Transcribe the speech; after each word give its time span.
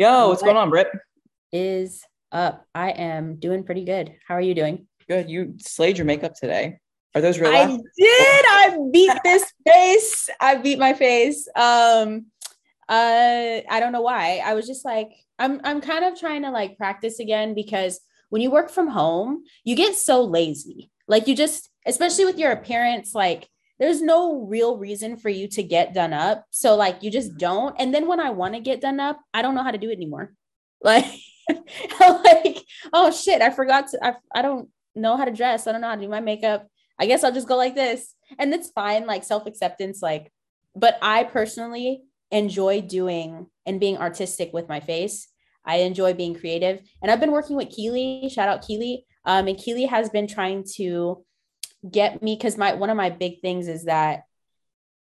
Yo, 0.00 0.28
what's 0.28 0.40
going 0.40 0.56
on, 0.56 0.70
Britt? 0.70 0.88
Is 1.52 2.02
up. 2.32 2.64
I 2.74 2.88
am 2.92 3.36
doing 3.36 3.64
pretty 3.64 3.84
good. 3.84 4.14
How 4.26 4.34
are 4.34 4.40
you 4.40 4.54
doing? 4.54 4.86
Good. 5.06 5.28
You 5.28 5.56
slayed 5.58 5.98
your 5.98 6.06
makeup 6.06 6.32
today. 6.34 6.78
Are 7.14 7.20
those 7.20 7.38
real? 7.38 7.50
I 7.54 7.66
did. 7.66 8.44
I 8.48 8.78
beat 8.90 9.12
this 9.22 9.52
face. 9.66 10.30
I 10.40 10.56
beat 10.56 10.78
my 10.78 10.94
face. 10.94 11.46
Um, 11.54 12.28
uh, 12.88 13.60
I 13.68 13.78
don't 13.78 13.92
know 13.92 14.00
why. 14.00 14.40
I 14.42 14.54
was 14.54 14.66
just 14.66 14.86
like, 14.86 15.10
I'm 15.38 15.60
I'm 15.64 15.82
kind 15.82 16.06
of 16.06 16.18
trying 16.18 16.44
to 16.44 16.50
like 16.50 16.78
practice 16.78 17.20
again 17.20 17.52
because 17.52 18.00
when 18.30 18.40
you 18.40 18.50
work 18.50 18.70
from 18.70 18.88
home, 18.88 19.42
you 19.64 19.76
get 19.76 19.96
so 19.96 20.24
lazy. 20.24 20.90
Like 21.08 21.28
you 21.28 21.36
just, 21.36 21.68
especially 21.84 22.24
with 22.24 22.38
your 22.38 22.52
appearance, 22.52 23.14
like 23.14 23.50
there's 23.80 24.02
no 24.02 24.42
real 24.44 24.76
reason 24.76 25.16
for 25.16 25.30
you 25.30 25.48
to 25.48 25.62
get 25.62 25.94
done 25.94 26.12
up. 26.12 26.44
So 26.50 26.76
like 26.76 27.02
you 27.02 27.10
just 27.10 27.38
don't. 27.38 27.74
And 27.78 27.92
then 27.94 28.06
when 28.06 28.20
I 28.20 28.28
want 28.30 28.54
to 28.54 28.60
get 28.60 28.82
done 28.82 29.00
up, 29.00 29.18
I 29.32 29.40
don't 29.40 29.54
know 29.54 29.62
how 29.64 29.70
to 29.70 29.78
do 29.78 29.90
it 29.90 29.96
anymore. 29.96 30.32
Like, 30.82 31.04
like, 32.00 32.64
oh 32.94 33.10
shit, 33.10 33.42
I 33.42 33.50
forgot 33.50 33.88
to, 33.88 33.98
I, 34.02 34.14
I 34.34 34.40
don't 34.40 34.70
know 34.94 35.18
how 35.18 35.26
to 35.26 35.30
dress. 35.30 35.66
I 35.66 35.72
don't 35.72 35.82
know 35.82 35.88
how 35.88 35.94
to 35.94 36.00
do 36.00 36.08
my 36.08 36.20
makeup. 36.20 36.66
I 36.98 37.04
guess 37.04 37.22
I'll 37.22 37.34
just 37.34 37.48
go 37.48 37.56
like 37.58 37.74
this. 37.74 38.14
And 38.38 38.54
it's 38.54 38.70
fine, 38.70 39.06
like 39.06 39.22
self-acceptance, 39.22 40.00
like, 40.00 40.32
but 40.74 40.98
I 41.02 41.24
personally 41.24 42.04
enjoy 42.30 42.80
doing 42.80 43.48
and 43.66 43.78
being 43.78 43.98
artistic 43.98 44.54
with 44.54 44.70
my 44.70 44.80
face. 44.80 45.28
I 45.66 45.80
enjoy 45.80 46.14
being 46.14 46.34
creative. 46.34 46.80
And 47.02 47.10
I've 47.10 47.20
been 47.20 47.32
working 47.32 47.56
with 47.56 47.68
Keely, 47.68 48.30
shout 48.32 48.48
out 48.48 48.66
Keely. 48.66 49.04
Um, 49.26 49.48
and 49.48 49.58
Keely 49.58 49.84
has 49.84 50.08
been 50.08 50.26
trying 50.26 50.64
to 50.76 51.22
get 51.88 52.22
me 52.22 52.36
because 52.36 52.56
my 52.56 52.74
one 52.74 52.90
of 52.90 52.96
my 52.96 53.10
big 53.10 53.40
things 53.40 53.68
is 53.68 53.84
that 53.84 54.24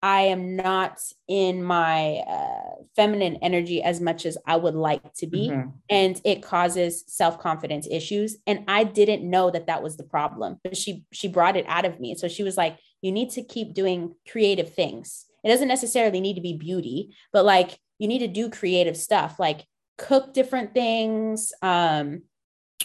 I 0.03 0.23
am 0.23 0.55
not 0.55 1.01
in 1.27 1.63
my 1.63 2.19
uh, 2.19 2.83
feminine 2.95 3.37
energy 3.43 3.83
as 3.83 4.01
much 4.01 4.27
as 4.27 4.39
I 4.47 4.57
would 4.57 4.75
like 4.75 5.13
to 5.15 5.27
be. 5.27 5.49
Mm-hmm. 5.49 5.71
And 5.91 6.21
it 6.25 6.43
causes 6.43 7.05
self 7.09 7.41
confidence 7.41 7.89
issues. 7.91 8.37
And 8.47 8.65
I 8.69 8.85
didn't 8.85 9.29
know 9.29 9.51
that 9.51 9.67
that 9.67 9.83
was 9.83 9.97
the 9.97 10.05
problem, 10.05 10.61
but 10.63 10.77
she, 10.77 11.05
she 11.13 11.27
brought 11.27 11.57
it 11.57 11.67
out 11.69 11.85
of 11.85 11.99
me. 11.99 12.15
So 12.15 12.29
she 12.29 12.45
was 12.45 12.57
like, 12.57 12.79
you 13.03 13.11
need 13.11 13.31
to 13.31 13.43
keep 13.43 13.75
doing 13.75 14.15
creative 14.31 14.73
things. 14.73 15.27
It 15.43 15.49
doesn't 15.49 15.69
necessarily 15.69 16.21
need 16.21 16.35
to 16.35 16.41
be 16.41 16.57
beauty, 16.57 17.17
but 17.33 17.45
like 17.45 17.79
you 17.99 18.07
need 18.07 18.21
to 18.21 18.29
do 18.29 18.51
creative 18.51 18.97
stuff, 18.97 19.41
like 19.41 19.65
cook 19.97 20.33
different 20.33 20.75
things, 20.75 21.53
um, 21.61 22.23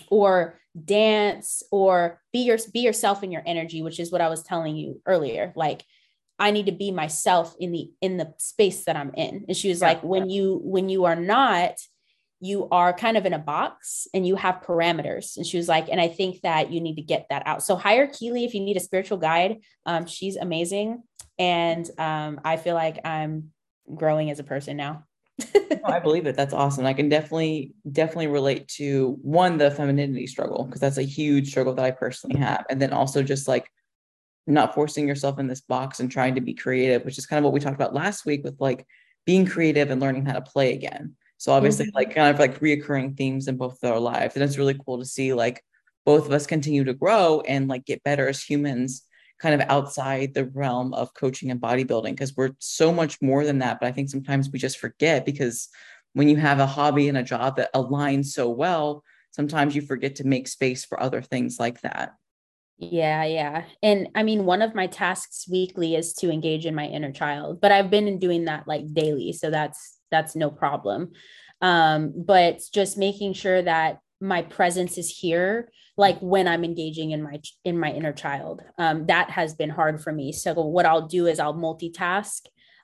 or 0.09 0.59
dance 0.81 1.61
or 1.71 2.19
be 2.31 2.39
your 2.39 2.57
be 2.73 2.79
yourself 2.79 3.23
in 3.23 3.31
your 3.31 3.43
energy 3.45 3.83
which 3.83 3.99
is 3.99 4.11
what 4.11 4.21
i 4.21 4.29
was 4.29 4.43
telling 4.43 4.75
you 4.75 5.01
earlier. 5.05 5.53
Like 5.55 5.83
i 6.39 6.51
need 6.51 6.65
to 6.65 6.71
be 6.71 6.91
myself 6.91 7.55
in 7.59 7.71
the 7.71 7.91
in 8.01 8.17
the 8.17 8.33
space 8.37 8.85
that 8.85 8.95
i'm 8.95 9.13
in. 9.15 9.45
And 9.47 9.57
she 9.57 9.69
was 9.69 9.81
yeah, 9.81 9.87
like 9.87 10.03
when 10.03 10.29
you 10.29 10.59
when 10.63 10.89
you 10.89 11.05
are 11.05 11.15
not 11.15 11.75
you 12.39 12.67
are 12.71 12.91
kind 12.91 13.15
of 13.15 13.25
in 13.25 13.31
a 13.31 13.39
box 13.39 14.05
and 14.13 14.27
you 14.27 14.35
have 14.35 14.63
parameters. 14.63 15.37
And 15.37 15.45
she 15.45 15.57
was 15.57 15.69
like 15.69 15.89
and 15.89 16.01
i 16.01 16.07
think 16.07 16.41
that 16.41 16.71
you 16.71 16.81
need 16.81 16.95
to 16.95 17.01
get 17.01 17.27
that 17.29 17.43
out. 17.45 17.63
So 17.63 17.75
hire 17.75 18.07
keely 18.07 18.43
if 18.43 18.55
you 18.55 18.61
need 18.61 18.77
a 18.77 18.81
spiritual 18.81 19.17
guide. 19.17 19.59
Um, 19.85 20.07
she's 20.07 20.35
amazing. 20.35 21.03
And 21.37 21.89
um, 21.99 22.41
i 22.43 22.57
feel 22.57 22.75
like 22.75 22.99
i'm 23.05 23.51
growing 23.93 24.31
as 24.31 24.39
a 24.39 24.43
person 24.43 24.77
now 24.77 25.03
I 25.85 25.99
believe 25.99 26.27
it. 26.27 26.35
That's 26.35 26.53
awesome. 26.53 26.85
I 26.85 26.93
can 26.93 27.09
definitely, 27.09 27.73
definitely 27.91 28.27
relate 28.27 28.67
to 28.69 29.17
one, 29.21 29.57
the 29.57 29.71
femininity 29.71 30.27
struggle, 30.27 30.65
because 30.65 30.81
that's 30.81 30.97
a 30.97 31.03
huge 31.03 31.49
struggle 31.49 31.73
that 31.73 31.85
I 31.85 31.91
personally 31.91 32.39
have. 32.39 32.65
And 32.69 32.81
then 32.81 32.93
also 32.93 33.23
just 33.23 33.47
like 33.47 33.69
not 34.45 34.75
forcing 34.75 35.07
yourself 35.07 35.39
in 35.39 35.47
this 35.47 35.61
box 35.61 35.99
and 35.99 36.11
trying 36.11 36.35
to 36.35 36.41
be 36.41 36.53
creative, 36.53 37.03
which 37.03 37.17
is 37.17 37.25
kind 37.25 37.39
of 37.39 37.43
what 37.43 37.53
we 37.53 37.59
talked 37.59 37.75
about 37.75 37.93
last 37.93 38.25
week 38.25 38.43
with 38.43 38.55
like 38.59 38.85
being 39.25 39.45
creative 39.45 39.89
and 39.89 40.01
learning 40.01 40.25
how 40.25 40.33
to 40.33 40.41
play 40.41 40.73
again. 40.73 41.15
So 41.37 41.51
obviously, 41.51 41.87
mm-hmm. 41.87 41.95
like 41.95 42.15
kind 42.15 42.33
of 42.33 42.39
like 42.39 42.59
reoccurring 42.59 43.17
themes 43.17 43.47
in 43.47 43.57
both 43.57 43.81
of 43.81 43.91
our 43.91 43.99
lives. 43.99 44.35
And 44.35 44.43
it's 44.43 44.57
really 44.57 44.79
cool 44.85 44.99
to 44.99 45.05
see 45.05 45.33
like 45.33 45.63
both 46.05 46.25
of 46.25 46.31
us 46.31 46.45
continue 46.45 46.83
to 46.83 46.93
grow 46.93 47.41
and 47.41 47.67
like 47.67 47.85
get 47.85 48.03
better 48.03 48.27
as 48.27 48.41
humans 48.43 49.03
kind 49.43 49.61
of 49.61 49.67
outside 49.69 50.33
the 50.33 50.45
realm 50.45 50.93
of 50.93 51.13
coaching 51.13 51.51
and 51.51 51.59
bodybuilding 51.59 52.11
because 52.11 52.33
we're 52.37 52.55
so 52.59 52.93
much 52.93 53.21
more 53.21 53.43
than 53.43 53.59
that. 53.59 53.77
But 53.77 53.87
I 53.87 53.91
think 53.91 54.09
sometimes 54.09 54.49
we 54.49 54.57
just 54.57 54.79
forget 54.79 55.25
because 55.25 55.67
when 56.13 56.29
you 56.29 56.37
have 56.37 56.59
a 56.59 56.65
hobby 56.65 57.09
and 57.09 57.17
a 57.17 57.23
job 57.23 57.57
that 57.57 57.73
aligns 57.73 58.27
so 58.27 58.49
well, 58.49 59.03
sometimes 59.31 59.75
you 59.75 59.81
forget 59.81 60.15
to 60.15 60.23
make 60.25 60.47
space 60.47 60.85
for 60.85 60.97
other 60.97 61.21
things 61.21 61.59
like 61.59 61.81
that. 61.81 62.13
Yeah, 62.77 63.25
yeah. 63.25 63.65
And 63.81 64.07
I 64.15 64.23
mean, 64.23 64.45
one 64.45 64.61
of 64.61 64.75
my 64.75 64.87
tasks 64.87 65.45
weekly 65.51 65.95
is 65.95 66.13
to 66.15 66.31
engage 66.31 66.65
in 66.65 66.73
my 66.73 66.85
inner 66.85 67.11
child, 67.11 67.59
but 67.59 67.73
I've 67.73 67.89
been 67.89 68.19
doing 68.19 68.45
that 68.45 68.65
like 68.65 68.93
daily. 68.93 69.33
So 69.33 69.49
that's 69.49 69.99
that's 70.09 70.37
no 70.37 70.51
problem. 70.51 71.11
Um, 71.59 72.13
but 72.15 72.61
just 72.73 72.97
making 72.97 73.33
sure 73.33 73.61
that 73.61 73.99
my 74.23 74.41
presence 74.41 74.97
is 74.97 75.09
here 75.09 75.69
like 75.97 76.17
when 76.19 76.47
i'm 76.47 76.63
engaging 76.63 77.11
in 77.11 77.21
my 77.21 77.39
in 77.65 77.77
my 77.77 77.91
inner 77.91 78.13
child. 78.13 78.61
Um, 78.77 79.05
that 79.07 79.29
has 79.29 79.53
been 79.53 79.69
hard 79.69 80.01
for 80.01 80.13
me. 80.13 80.31
So 80.31 80.53
what 80.53 80.85
i'll 80.85 81.07
do 81.07 81.27
is 81.27 81.39
i'll 81.39 81.53
multitask. 81.53 82.41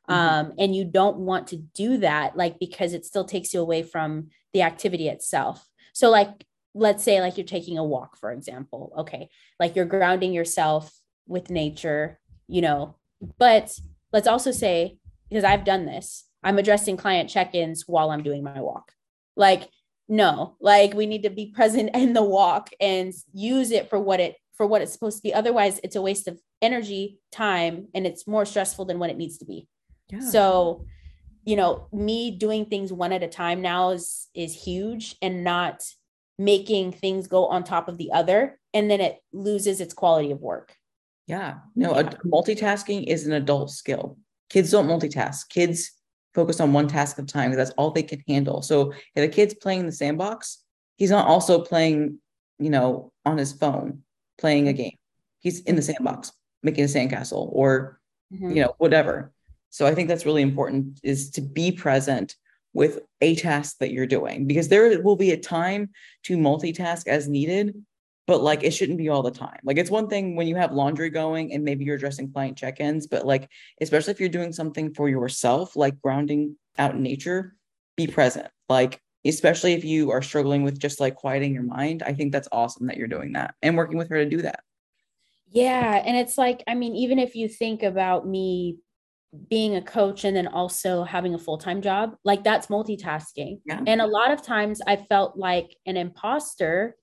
Mm-hmm. 0.09 0.13
um, 0.13 0.53
and 0.57 0.75
you 0.75 0.85
don't 0.85 1.17
want 1.17 1.47
to 1.47 1.57
do 1.57 1.97
that 1.97 2.35
like 2.35 2.59
because 2.59 2.93
it 2.93 3.05
still 3.05 3.25
takes 3.25 3.53
you 3.53 3.61
away 3.61 3.83
from 3.83 4.29
the 4.53 4.63
activity 4.63 5.07
itself. 5.07 5.65
So 5.93 6.09
like 6.09 6.45
let's 6.73 7.03
say 7.03 7.21
like 7.21 7.37
you're 7.37 7.45
taking 7.45 7.77
a 7.77 7.85
walk 7.85 8.17
for 8.17 8.31
example. 8.31 8.91
Okay 8.97 9.29
like 9.59 9.75
you're 9.75 9.85
grounding 9.85 10.33
yourself 10.33 10.91
with 11.25 11.49
nature 11.49 12.19
you 12.47 12.61
know. 12.61 12.95
But 13.37 13.79
let's 14.11 14.27
also 14.27 14.51
say 14.51 14.97
because 15.29 15.43
i've 15.45 15.63
done 15.63 15.85
this 15.85 16.25
i'm 16.43 16.57
addressing 16.57 16.97
client 16.97 17.29
check-ins 17.29 17.83
while 17.87 18.11
i'm 18.11 18.23
doing 18.23 18.43
my 18.43 18.59
walk. 18.59 18.91
Like 19.37 19.69
no 20.09 20.55
like 20.59 20.93
we 20.93 21.05
need 21.05 21.23
to 21.23 21.29
be 21.29 21.47
present 21.47 21.89
in 21.93 22.13
the 22.13 22.23
walk 22.23 22.71
and 22.81 23.13
use 23.33 23.71
it 23.71 23.89
for 23.89 23.99
what 23.99 24.19
it 24.19 24.35
for 24.57 24.67
what 24.67 24.81
it's 24.81 24.91
supposed 24.91 25.17
to 25.17 25.23
be. 25.23 25.33
Otherwise 25.33 25.79
it's 25.83 25.95
a 25.95 26.01
waste 26.01 26.27
of 26.27 26.37
energy 26.61 27.17
time 27.31 27.87
and 27.95 28.05
it's 28.05 28.27
more 28.27 28.45
stressful 28.45 28.83
than 28.83 28.99
what 28.99 29.09
it 29.09 29.17
needs 29.17 29.37
to 29.37 29.45
be. 29.45 29.67
Yeah. 30.09 30.19
so 30.21 30.85
you 31.45 31.55
know 31.55 31.87
me 31.93 32.31
doing 32.31 32.65
things 32.65 32.91
one 32.91 33.13
at 33.13 33.21
a 33.21 33.27
time 33.27 33.61
now 33.61 33.91
is 33.91 34.27
is 34.33 34.55
huge 34.55 35.15
and 35.21 35.43
not 35.43 35.83
making 36.39 36.91
things 36.91 37.27
go 37.27 37.45
on 37.45 37.63
top 37.63 37.87
of 37.87 37.97
the 37.97 38.11
other 38.11 38.59
and 38.73 38.89
then 38.89 39.01
it 39.01 39.17
loses 39.31 39.81
its 39.81 39.93
quality 39.93 40.31
of 40.31 40.41
work. 40.41 40.75
Yeah. 41.27 41.59
No 41.75 41.95
yeah. 41.95 42.09
multitasking 42.25 43.05
is 43.05 43.27
an 43.27 43.33
adult 43.33 43.69
skill. 43.69 44.17
Kids 44.49 44.71
don't 44.71 44.87
multitask. 44.87 45.47
Kids 45.49 45.91
focus 46.33 46.59
on 46.59 46.73
one 46.73 46.87
task 46.87 47.17
at 47.17 47.25
a 47.25 47.27
time 47.27 47.51
because 47.51 47.67
that's 47.67 47.75
all 47.77 47.91
they 47.91 48.03
can 48.03 48.23
handle. 48.27 48.61
So 48.61 48.93
if 49.15 49.23
a 49.23 49.27
kid's 49.27 49.53
playing 49.53 49.81
in 49.81 49.85
the 49.85 49.91
sandbox, 49.91 50.63
he's 50.97 51.11
not 51.11 51.27
also 51.27 51.61
playing, 51.61 52.19
you 52.59 52.69
know, 52.69 53.11
on 53.25 53.37
his 53.37 53.53
phone, 53.53 54.03
playing 54.37 54.67
a 54.67 54.73
game. 54.73 54.97
He's 55.39 55.61
in 55.61 55.75
the 55.75 55.81
sandbox, 55.81 56.31
making 56.63 56.83
a 56.83 56.87
sandcastle 56.87 57.49
or, 57.51 57.99
mm-hmm. 58.33 58.51
you 58.51 58.63
know, 58.63 58.75
whatever. 58.77 59.31
So 59.69 59.85
I 59.85 59.95
think 59.95 60.07
that's 60.07 60.25
really 60.25 60.41
important 60.41 60.99
is 61.03 61.29
to 61.31 61.41
be 61.41 61.71
present 61.71 62.35
with 62.73 62.99
a 63.21 63.35
task 63.35 63.77
that 63.79 63.91
you're 63.91 64.05
doing 64.05 64.45
because 64.45 64.67
there 64.67 65.01
will 65.01 65.15
be 65.15 65.31
a 65.31 65.37
time 65.37 65.89
to 66.23 66.37
multitask 66.37 67.07
as 67.07 67.27
needed 67.27 67.75
but 68.29 68.43
like 68.43 68.63
it 68.63 68.69
shouldn't 68.69 68.99
be 68.99 69.09
all 69.09 69.23
the 69.23 69.31
time. 69.31 69.57
Like 69.63 69.79
it's 69.79 69.89
one 69.89 70.07
thing 70.07 70.35
when 70.35 70.47
you 70.47 70.55
have 70.55 70.71
laundry 70.71 71.09
going 71.09 71.51
and 71.51 71.63
maybe 71.63 71.83
you're 71.83 71.95
addressing 71.95 72.31
client 72.31 72.55
check-ins, 72.55 73.07
but 73.07 73.25
like 73.25 73.49
especially 73.81 74.11
if 74.11 74.19
you're 74.19 74.29
doing 74.29 74.53
something 74.53 74.93
for 74.93 75.09
yourself, 75.09 75.75
like 75.75 75.99
grounding 75.99 76.55
out 76.77 76.93
in 76.93 77.01
nature, 77.01 77.55
be 77.97 78.05
present. 78.05 78.45
Like 78.69 79.01
especially 79.25 79.73
if 79.73 79.83
you 79.83 80.11
are 80.11 80.21
struggling 80.21 80.61
with 80.61 80.77
just 80.77 80.99
like 80.99 81.15
quieting 81.15 81.55
your 81.55 81.63
mind, 81.63 82.03
I 82.03 82.13
think 82.13 82.31
that's 82.31 82.47
awesome 82.51 82.85
that 82.85 82.97
you're 82.97 83.07
doing 83.07 83.33
that 83.33 83.55
and 83.63 83.75
working 83.75 83.97
with 83.97 84.09
her 84.09 84.23
to 84.23 84.29
do 84.29 84.43
that. 84.43 84.59
Yeah, 85.49 85.99
and 86.05 86.15
it's 86.15 86.37
like 86.37 86.63
I 86.67 86.75
mean 86.75 86.95
even 86.95 87.17
if 87.17 87.33
you 87.33 87.49
think 87.49 87.81
about 87.81 88.27
me 88.27 88.77
being 89.47 89.75
a 89.75 89.81
coach 89.81 90.23
and 90.23 90.37
then 90.37 90.45
also 90.45 91.03
having 91.03 91.33
a 91.33 91.39
full-time 91.39 91.81
job, 91.81 92.15
like 92.23 92.43
that's 92.43 92.67
multitasking. 92.67 93.61
Yeah. 93.65 93.81
And 93.87 94.01
a 94.01 94.07
lot 94.07 94.29
of 94.29 94.43
times 94.43 94.81
I 94.85 94.97
felt 94.97 95.35
like 95.35 95.75
an 95.87 95.97
imposter 95.97 96.95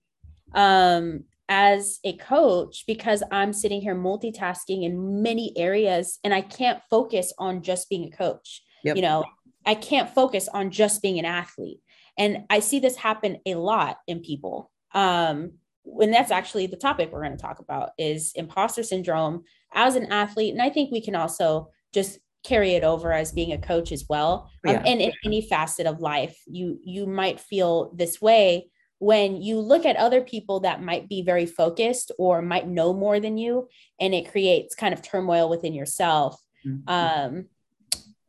um, 0.54 1.24
as 1.48 2.00
a 2.04 2.16
coach 2.16 2.84
because 2.86 3.22
I'm 3.30 3.52
sitting 3.52 3.80
here 3.80 3.94
multitasking 3.94 4.84
in 4.84 5.22
many 5.22 5.52
areas 5.56 6.18
and 6.24 6.34
I 6.34 6.40
can't 6.40 6.80
focus 6.90 7.32
on 7.38 7.62
just 7.62 7.88
being 7.88 8.04
a 8.12 8.16
coach. 8.16 8.62
Yep. 8.84 8.96
You 8.96 9.02
know, 9.02 9.24
I 9.64 9.74
can't 9.74 10.10
focus 10.10 10.48
on 10.48 10.70
just 10.70 11.02
being 11.02 11.18
an 11.18 11.24
athlete. 11.24 11.80
And 12.18 12.44
I 12.50 12.60
see 12.60 12.78
this 12.78 12.96
happen 12.96 13.38
a 13.46 13.54
lot 13.54 13.98
in 14.06 14.20
people. 14.20 14.70
Um, 14.94 15.52
and 16.00 16.12
that's 16.12 16.30
actually 16.30 16.66
the 16.66 16.76
topic 16.76 17.10
we're 17.12 17.22
going 17.22 17.36
to 17.36 17.42
talk 17.42 17.58
about 17.58 17.90
is 17.98 18.32
imposter 18.34 18.82
syndrome 18.82 19.44
as 19.72 19.94
an 19.94 20.06
athlete. 20.06 20.52
And 20.52 20.62
I 20.62 20.70
think 20.70 20.90
we 20.90 21.00
can 21.00 21.14
also 21.14 21.68
just 21.92 22.18
carry 22.44 22.72
it 22.72 22.84
over 22.84 23.12
as 23.12 23.32
being 23.32 23.52
a 23.52 23.58
coach 23.58 23.92
as 23.92 24.06
well. 24.08 24.50
Um, 24.66 24.74
yeah. 24.74 24.82
and 24.84 25.00
in 25.00 25.12
any 25.24 25.42
facet 25.42 25.86
of 25.86 26.00
life, 26.00 26.36
you 26.46 26.78
you 26.84 27.06
might 27.06 27.40
feel 27.40 27.92
this 27.94 28.20
way 28.20 28.70
when 28.98 29.42
you 29.42 29.60
look 29.60 29.84
at 29.84 29.96
other 29.96 30.22
people 30.22 30.60
that 30.60 30.82
might 30.82 31.08
be 31.08 31.22
very 31.22 31.46
focused 31.46 32.12
or 32.18 32.40
might 32.40 32.66
know 32.66 32.94
more 32.94 33.20
than 33.20 33.36
you 33.36 33.68
and 34.00 34.14
it 34.14 34.30
creates 34.30 34.74
kind 34.74 34.94
of 34.94 35.02
turmoil 35.02 35.50
within 35.50 35.74
yourself 35.74 36.40
mm-hmm. 36.66 36.88
um, 36.88 37.46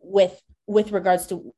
with 0.02 0.42
with 0.68 0.92
regards 0.92 1.28
to 1.28 1.54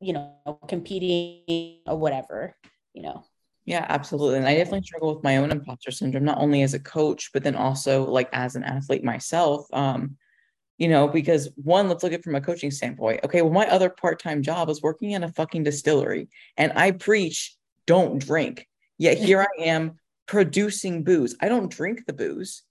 you 0.00 0.12
know, 0.12 0.58
competing 0.68 1.80
or 1.86 1.96
whatever, 1.96 2.54
you 2.94 3.02
know. 3.02 3.24
Yeah, 3.64 3.84
absolutely. 3.88 4.38
And 4.38 4.48
I 4.48 4.54
definitely 4.54 4.82
struggle 4.82 5.14
with 5.14 5.24
my 5.24 5.36
own 5.36 5.50
imposter 5.50 5.90
syndrome, 5.90 6.24
not 6.24 6.38
only 6.38 6.62
as 6.62 6.74
a 6.74 6.80
coach, 6.80 7.30
but 7.32 7.42
then 7.42 7.54
also 7.54 8.04
like 8.04 8.28
as 8.32 8.56
an 8.56 8.64
athlete 8.64 9.04
myself. 9.04 9.66
Um, 9.72 10.16
you 10.78 10.88
know, 10.88 11.08
because 11.08 11.50
one, 11.56 11.88
let's 11.88 12.02
look 12.02 12.12
at 12.12 12.20
it 12.20 12.24
from 12.24 12.36
a 12.36 12.40
coaching 12.40 12.70
standpoint. 12.70 13.20
Okay, 13.24 13.42
well, 13.42 13.52
my 13.52 13.66
other 13.66 13.90
part-time 13.90 14.42
job 14.42 14.70
is 14.70 14.80
working 14.80 15.10
in 15.10 15.24
a 15.24 15.32
fucking 15.32 15.64
distillery 15.64 16.28
and 16.56 16.72
I 16.76 16.92
preach 16.92 17.57
don't 17.88 18.20
drink. 18.24 18.68
Yet 18.98 19.18
here 19.18 19.40
I 19.40 19.62
am 19.64 19.98
producing 20.26 21.02
booze. 21.02 21.34
I 21.40 21.48
don't 21.48 21.72
drink 21.72 22.04
the 22.06 22.12
booze. 22.12 22.62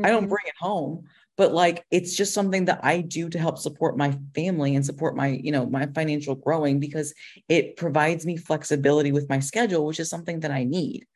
Mm-hmm. 0.00 0.06
I 0.06 0.10
don't 0.10 0.22
mm-hmm. 0.22 0.30
bring 0.30 0.46
it 0.46 0.54
home, 0.58 1.04
but 1.36 1.52
like 1.52 1.84
it's 1.90 2.16
just 2.16 2.32
something 2.32 2.64
that 2.64 2.80
I 2.82 3.02
do 3.02 3.28
to 3.28 3.38
help 3.38 3.58
support 3.58 3.98
my 3.98 4.18
family 4.34 4.74
and 4.74 4.84
support 4.84 5.14
my, 5.14 5.28
you 5.28 5.52
know, 5.52 5.66
my 5.66 5.86
financial 5.86 6.34
growing 6.34 6.80
because 6.80 7.12
it 7.48 7.76
provides 7.76 8.24
me 8.24 8.36
flexibility 8.38 9.12
with 9.12 9.28
my 9.28 9.40
schedule, 9.40 9.84
which 9.84 10.00
is 10.00 10.08
something 10.08 10.40
that 10.40 10.50
I 10.50 10.64
need. 10.64 11.06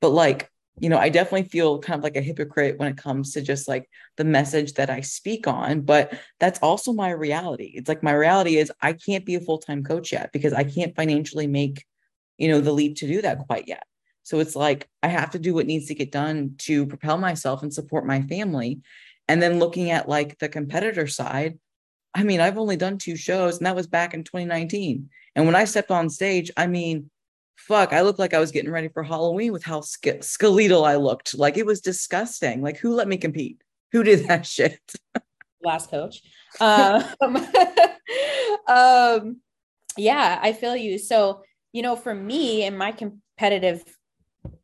But 0.00 0.10
like, 0.10 0.50
you 0.80 0.88
know, 0.88 0.98
I 0.98 1.08
definitely 1.08 1.48
feel 1.48 1.78
kind 1.78 1.98
of 1.98 2.04
like 2.04 2.16
a 2.16 2.22
hypocrite 2.22 2.78
when 2.78 2.88
it 2.88 2.96
comes 2.96 3.32
to 3.32 3.42
just 3.42 3.68
like 3.68 3.88
the 4.16 4.24
message 4.24 4.72
that 4.74 4.90
I 4.90 5.02
speak 5.02 5.46
on, 5.46 5.82
but 5.82 6.18
that's 6.40 6.58
also 6.60 6.92
my 6.92 7.10
reality. 7.10 7.72
It's 7.74 7.88
like 7.88 8.02
my 8.02 8.12
reality 8.12 8.56
is 8.56 8.72
I 8.80 8.94
can't 8.94 9.26
be 9.26 9.36
a 9.36 9.40
full-time 9.40 9.84
coach 9.84 10.10
yet 10.10 10.32
because 10.32 10.52
I 10.52 10.64
can't 10.64 10.96
financially 10.96 11.46
make, 11.46 11.84
you 12.38 12.48
know, 12.48 12.60
the 12.60 12.72
leap 12.72 12.96
to 12.96 13.06
do 13.06 13.22
that 13.22 13.46
quite 13.46 13.68
yet. 13.68 13.84
So 14.22 14.40
it's 14.40 14.56
like 14.56 14.88
I 15.02 15.08
have 15.08 15.30
to 15.32 15.38
do 15.38 15.54
what 15.54 15.66
needs 15.66 15.86
to 15.86 15.94
get 15.94 16.10
done 16.10 16.54
to 16.58 16.86
propel 16.86 17.18
myself 17.18 17.62
and 17.62 17.72
support 17.72 18.06
my 18.06 18.22
family. 18.22 18.80
And 19.28 19.40
then 19.40 19.58
looking 19.58 19.90
at 19.90 20.08
like 20.08 20.38
the 20.38 20.48
competitor 20.48 21.06
side, 21.06 21.58
I 22.14 22.22
mean, 22.22 22.40
I've 22.40 22.58
only 22.58 22.76
done 22.76 22.98
two 22.98 23.16
shows 23.16 23.58
and 23.58 23.66
that 23.66 23.76
was 23.76 23.86
back 23.86 24.14
in 24.14 24.24
2019. 24.24 25.10
And 25.34 25.46
when 25.46 25.56
I 25.56 25.64
stepped 25.64 25.90
on 25.90 26.08
stage, 26.08 26.50
I 26.56 26.66
mean, 26.66 27.10
fuck, 27.56 27.92
I 27.92 28.00
looked 28.00 28.18
like 28.18 28.34
I 28.34 28.38
was 28.38 28.52
getting 28.52 28.70
ready 28.70 28.88
for 28.88 29.02
Halloween 29.02 29.52
with 29.52 29.64
how 29.64 29.80
ske- 29.80 30.22
skeletal 30.22 30.84
I 30.84 30.96
looked. 30.96 31.36
Like 31.36 31.56
it 31.56 31.66
was 31.66 31.80
disgusting. 31.80 32.62
Like 32.62 32.78
who 32.78 32.94
let 32.94 33.08
me 33.08 33.16
compete? 33.16 33.62
Who 33.92 34.02
did 34.02 34.26
that 34.28 34.46
shit? 34.54 34.80
Last 35.62 35.90
coach. 35.90 36.22
Um, 36.60 37.04
um, 38.68 39.40
yeah, 39.96 40.38
I 40.42 40.52
feel 40.52 40.76
you. 40.76 40.98
So, 40.98 41.42
you 41.74 41.82
know, 41.82 41.96
for 41.96 42.14
me 42.14 42.64
in 42.64 42.78
my 42.78 42.92
competitive 42.92 43.82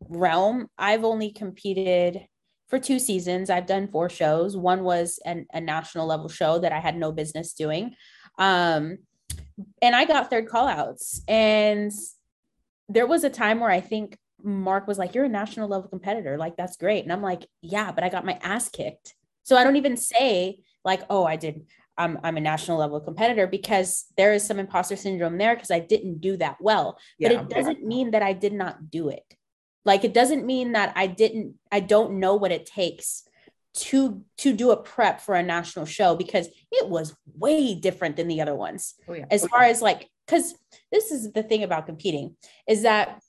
realm, 0.09 0.69
I've 0.79 1.05
only 1.05 1.33
competed 1.33 2.25
for 2.69 2.79
two 2.79 3.01
seasons. 3.01 3.51
I've 3.51 3.67
done 3.67 3.89
four 3.89 4.09
shows. 4.09 4.57
One 4.57 4.85
was 4.85 5.19
an, 5.27 5.47
a 5.53 5.61
national 5.61 6.07
level 6.07 6.29
show 6.29 6.61
that 6.61 6.73
I 6.73 6.79
had 6.79 6.97
no 6.97 7.11
business 7.11 7.53
doing. 7.53 7.97
Um, 8.39 8.99
and 9.83 9.97
I 9.97 10.05
got 10.05 10.31
third 10.31 10.47
callouts. 10.47 11.21
And 11.27 11.93
there 12.89 13.09
was 13.09 13.25
a 13.25 13.31
time 13.31 13.59
where 13.59 13.71
I 13.71 13.81
think 13.81 14.17
Mark 14.43 14.87
was 14.87 14.97
like, 14.97 15.15
You're 15.15 15.25
a 15.25 15.29
national 15.29 15.69
level 15.69 15.89
competitor. 15.89 16.39
Like, 16.39 16.57
that's 16.57 16.77
great. 16.77 17.03
And 17.03 17.13
I'm 17.13 17.23
like, 17.23 17.45
Yeah, 17.61 17.91
but 17.91 18.05
I 18.05 18.09
got 18.09 18.25
my 18.25 18.39
ass 18.41 18.69
kicked. 18.69 19.17
So 19.43 19.57
I 19.57 19.65
don't 19.65 19.77
even 19.77 19.97
say, 19.97 20.61
like, 20.85 21.03
Oh, 21.11 21.25
I 21.25 21.35
did. 21.35 21.67
I'm, 21.99 22.19
I'm 22.23 22.37
a 22.37 22.41
national 22.41 22.79
level 22.79 23.01
competitor 23.01 23.47
because 23.47 24.07
there 24.17 24.33
is 24.33 24.45
some 24.45 24.59
imposter 24.59 24.97
syndrome 24.97 25.39
there 25.39 25.55
because 25.55 25.71
I 25.71 25.81
didn't 25.81 26.21
do 26.21 26.37
that 26.39 26.57
well. 26.61 26.99
Yeah, 27.19 27.29
but 27.29 27.41
it 27.43 27.49
doesn't 27.51 27.85
mean 27.85 28.13
that 28.13 28.23
I 28.23 28.33
did 28.33 28.53
not 28.53 28.91
do 28.91 29.09
it. 29.09 29.25
Like 29.85 30.05
it 30.05 30.15
doesn't 30.15 30.47
mean 30.47 30.73
that 30.73 30.93
I 30.97 31.07
didn't, 31.07 31.55
I 31.71 31.81
don't 31.81 32.21
know 32.21 32.37
what 32.37 32.53
it 32.53 32.67
takes 32.67 33.25
to 33.73 34.25
to 34.39 34.53
do 34.53 34.73
a 34.73 34.77
prep 34.77 35.21
for 35.21 35.35
a 35.35 35.43
national 35.43 35.87
show 35.87 36.17
because 36.17 36.49
it 36.73 36.89
was 36.89 37.15
way 37.37 37.75
different 37.75 38.17
than 38.17 38.29
the 38.29 38.41
other 38.41 38.55
ones. 38.55 38.95
Oh, 39.09 39.13
yeah. 39.13 39.27
As 39.31 39.47
far 39.47 39.63
as 39.63 39.81
like, 39.81 40.09
because 40.27 40.55
this 40.91 41.11
is 41.11 41.33
the 41.33 41.43
thing 41.43 41.63
about 41.63 41.87
competing 41.87 42.37
is 42.69 42.83
that 42.83 43.21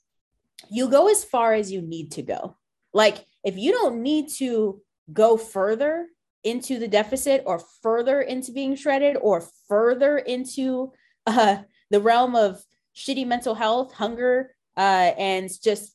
you 0.70 0.88
go 0.88 1.08
as 1.08 1.24
far 1.24 1.54
as 1.54 1.70
you 1.70 1.80
need 1.80 2.12
to 2.12 2.22
go. 2.22 2.56
Like 2.92 3.24
if 3.44 3.56
you 3.56 3.72
don't 3.72 4.02
need 4.02 4.30
to 4.38 4.82
go 5.12 5.36
further 5.36 6.06
into 6.44 6.78
the 6.78 6.88
deficit 6.88 7.42
or 7.46 7.60
further 7.82 8.20
into 8.20 8.52
being 8.52 8.74
shredded 8.74 9.16
or 9.20 9.44
further 9.68 10.18
into 10.18 10.92
uh, 11.26 11.58
the 11.90 12.00
realm 12.00 12.34
of 12.34 12.62
shitty 12.96 13.26
mental 13.26 13.54
health, 13.54 13.92
hunger, 13.92 14.54
uh, 14.76 15.12
and 15.18 15.50
just 15.62 15.94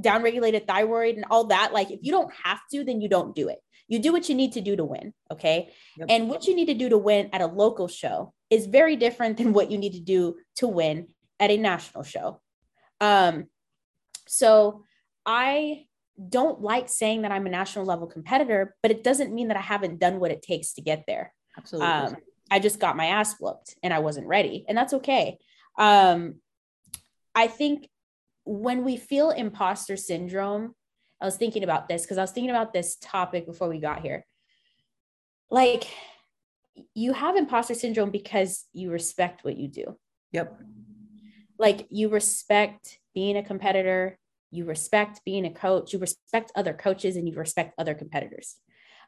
downregulated 0.00 0.66
thyroid 0.66 1.16
and 1.16 1.24
all 1.30 1.44
that. 1.44 1.72
Like, 1.72 1.90
if 1.90 2.00
you 2.02 2.12
don't 2.12 2.32
have 2.44 2.60
to, 2.72 2.84
then 2.84 3.00
you 3.00 3.08
don't 3.08 3.34
do 3.34 3.48
it. 3.48 3.58
You 3.88 3.98
do 3.98 4.12
what 4.12 4.28
you 4.28 4.34
need 4.34 4.52
to 4.52 4.60
do 4.60 4.76
to 4.76 4.84
win. 4.84 5.14
Okay. 5.30 5.70
Yep. 5.96 6.08
And 6.10 6.28
what 6.28 6.46
you 6.46 6.54
need 6.54 6.66
to 6.66 6.74
do 6.74 6.88
to 6.88 6.98
win 6.98 7.30
at 7.32 7.40
a 7.40 7.46
local 7.46 7.88
show 7.88 8.34
is 8.50 8.66
very 8.66 8.96
different 8.96 9.36
than 9.36 9.52
what 9.52 9.70
you 9.70 9.78
need 9.78 9.92
to 9.92 10.00
do 10.00 10.36
to 10.56 10.66
win 10.66 11.08
at 11.38 11.50
a 11.50 11.56
national 11.56 12.02
show. 12.02 12.40
Um, 13.00 13.46
so 14.26 14.84
I 15.24 15.86
don't 16.28 16.60
like 16.60 16.88
saying 16.88 17.22
that 17.22 17.32
I'm 17.32 17.46
a 17.46 17.50
national 17.50 17.84
level 17.84 18.06
competitor, 18.06 18.74
but 18.82 18.90
it 18.90 19.04
doesn't 19.04 19.34
mean 19.34 19.48
that 19.48 19.56
I 19.56 19.62
haven't 19.62 19.98
done 19.98 20.18
what 20.20 20.30
it 20.30 20.42
takes 20.42 20.74
to 20.74 20.80
get 20.80 21.04
there. 21.06 21.32
Absolutely. 21.56 21.88
Um, 21.88 22.16
I 22.50 22.58
just 22.58 22.78
got 22.80 22.96
my 22.96 23.06
ass 23.06 23.36
whooped 23.40 23.76
and 23.82 23.92
I 23.92 23.98
wasn't 23.98 24.26
ready, 24.26 24.64
and 24.68 24.76
that's 24.76 24.94
okay. 24.94 25.38
Um, 25.78 26.36
I 27.34 27.48
think 27.48 27.88
when 28.44 28.84
we 28.84 28.96
feel 28.96 29.30
imposter 29.30 29.96
syndrome, 29.96 30.74
I 31.20 31.24
was 31.24 31.36
thinking 31.36 31.64
about 31.64 31.88
this 31.88 32.02
because 32.02 32.18
I 32.18 32.22
was 32.22 32.30
thinking 32.30 32.50
about 32.50 32.72
this 32.72 32.96
topic 32.96 33.46
before 33.46 33.68
we 33.68 33.78
got 33.78 34.02
here. 34.02 34.24
Like, 35.50 35.86
you 36.94 37.12
have 37.12 37.36
imposter 37.36 37.74
syndrome 37.74 38.10
because 38.10 38.64
you 38.72 38.90
respect 38.90 39.44
what 39.44 39.56
you 39.56 39.68
do. 39.68 39.96
Yep. 40.32 40.60
Like, 41.58 41.86
you 41.90 42.08
respect 42.08 42.98
being 43.14 43.36
a 43.36 43.42
competitor, 43.42 44.18
you 44.50 44.64
respect 44.64 45.20
being 45.24 45.44
a 45.44 45.50
coach, 45.50 45.92
you 45.92 45.98
respect 45.98 46.52
other 46.54 46.72
coaches, 46.72 47.16
and 47.16 47.28
you 47.28 47.34
respect 47.34 47.74
other 47.78 47.94
competitors. 47.94 48.56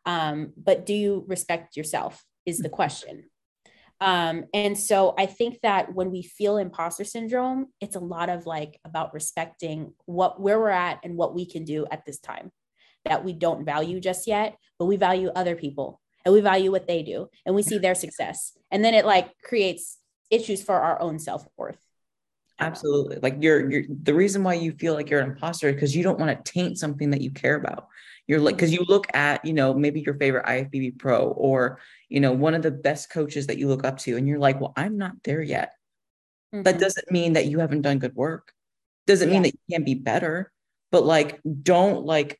Um, 0.06 0.52
but 0.56 0.86
do 0.86 0.94
you 0.94 1.24
respect 1.26 1.76
yourself? 1.76 2.24
Is 2.46 2.58
the 2.58 2.70
question. 2.70 3.24
Um, 4.00 4.44
and 4.54 4.78
so 4.78 5.14
I 5.18 5.26
think 5.26 5.60
that 5.62 5.94
when 5.94 6.10
we 6.10 6.22
feel 6.22 6.56
imposter 6.56 7.04
syndrome, 7.04 7.66
it's 7.80 7.96
a 7.96 8.00
lot 8.00 8.30
of 8.30 8.46
like 8.46 8.80
about 8.84 9.12
respecting 9.12 9.92
what 10.06 10.40
where 10.40 10.58
we're 10.58 10.70
at 10.70 11.00
and 11.02 11.16
what 11.16 11.34
we 11.34 11.44
can 11.44 11.64
do 11.64 11.86
at 11.90 12.04
this 12.06 12.18
time 12.18 12.50
that 13.04 13.24
we 13.24 13.32
don't 13.32 13.64
value 13.64 14.00
just 14.00 14.26
yet, 14.26 14.56
but 14.78 14.86
we 14.86 14.96
value 14.96 15.30
other 15.34 15.56
people 15.56 16.00
and 16.24 16.32
we 16.34 16.40
value 16.40 16.70
what 16.70 16.86
they 16.86 17.02
do 17.02 17.28
and 17.44 17.54
we 17.54 17.62
see 17.62 17.78
their 17.78 17.94
success. 17.94 18.56
And 18.70 18.84
then 18.84 18.94
it 18.94 19.04
like 19.04 19.32
creates 19.42 19.98
issues 20.30 20.62
for 20.62 20.76
our 20.76 21.00
own 21.00 21.18
self-worth. 21.18 21.78
Absolutely. 22.60 23.18
Like 23.22 23.36
you're 23.40 23.70
you're 23.70 23.84
the 24.02 24.14
reason 24.14 24.42
why 24.42 24.54
you 24.54 24.72
feel 24.72 24.94
like 24.94 25.10
you're 25.10 25.20
an 25.20 25.30
imposter 25.30 25.72
because 25.72 25.94
you 25.94 26.02
don't 26.02 26.18
want 26.18 26.44
to 26.44 26.52
taint 26.52 26.78
something 26.78 27.10
that 27.10 27.20
you 27.20 27.30
care 27.30 27.54
about 27.54 27.88
you're 28.28 28.38
like 28.38 28.54
because 28.54 28.72
you 28.72 28.84
look 28.86 29.06
at 29.14 29.44
you 29.44 29.52
know 29.52 29.74
maybe 29.74 30.00
your 30.00 30.14
favorite 30.14 30.44
ifbb 30.46 30.96
pro 30.98 31.28
or 31.30 31.80
you 32.08 32.20
know 32.20 32.30
one 32.30 32.54
of 32.54 32.62
the 32.62 32.70
best 32.70 33.10
coaches 33.10 33.48
that 33.48 33.58
you 33.58 33.66
look 33.66 33.84
up 33.84 33.98
to 33.98 34.16
and 34.16 34.28
you're 34.28 34.38
like 34.38 34.60
well 34.60 34.72
i'm 34.76 34.96
not 34.96 35.12
there 35.24 35.42
yet 35.42 35.72
mm-hmm. 36.54 36.62
that 36.62 36.78
doesn't 36.78 37.10
mean 37.10 37.32
that 37.32 37.46
you 37.46 37.58
haven't 37.58 37.82
done 37.82 37.98
good 37.98 38.14
work 38.14 38.52
doesn't 39.06 39.28
yeah. 39.28 39.34
mean 39.34 39.42
that 39.42 39.54
you 39.54 39.74
can't 39.74 39.86
be 39.86 39.94
better 39.94 40.52
but 40.92 41.04
like 41.04 41.40
don't 41.62 42.04
like 42.04 42.38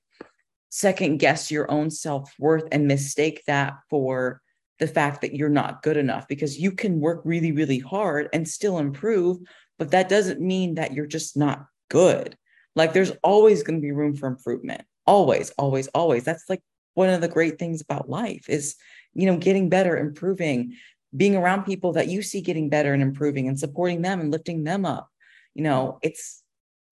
second 0.69 1.17
guess 1.17 1.51
your 1.51 1.69
own 1.71 1.91
self-worth 1.91 2.65
and 2.71 2.87
mistake 2.87 3.43
that 3.47 3.79
for 3.89 4.43
the 4.79 4.87
fact 4.87 5.23
that 5.23 5.35
you're 5.35 5.49
not 5.49 5.83
good 5.83 5.97
enough 5.97 6.29
because 6.29 6.59
you 6.59 6.71
can 6.71 7.01
work 7.01 7.23
really 7.25 7.53
really 7.53 7.79
hard 7.79 8.29
and 8.35 8.47
still 8.47 8.79
improve 8.79 9.39
but 9.79 9.93
that 9.93 10.09
doesn't 10.09 10.41
mean 10.41 10.75
that 10.75 10.93
you're 10.93 11.07
just 11.07 11.37
not 11.37 11.67
good. 11.89 12.37
Like 12.75 12.93
there's 12.93 13.13
always 13.23 13.63
going 13.63 13.79
to 13.79 13.83
be 13.83 13.93
room 13.93 14.15
for 14.15 14.27
improvement. 14.27 14.83
Always 15.07 15.51
always 15.59 15.89
always. 15.89 16.25
That's 16.25 16.45
like 16.49 16.63
one 16.95 17.09
of 17.09 17.21
the 17.21 17.29
great 17.29 17.59
things 17.59 17.81
about 17.81 18.09
life 18.09 18.49
is 18.49 18.77
you 19.15 19.27
know 19.27 19.37
getting 19.37 19.69
better 19.69 19.97
improving 19.97 20.75
being 21.17 21.35
around 21.35 21.65
people 21.65 21.93
that 21.95 22.09
you 22.09 22.21
see 22.21 22.43
getting 22.43 22.69
better 22.69 22.93
and 22.93 23.03
improving 23.03 23.49
and 23.49 23.59
supporting 23.59 24.03
them 24.03 24.21
and 24.21 24.31
lifting 24.31 24.65
them 24.65 24.85
up. 24.85 25.09
You 25.55 25.63
know 25.65 25.99
it's 26.03 26.43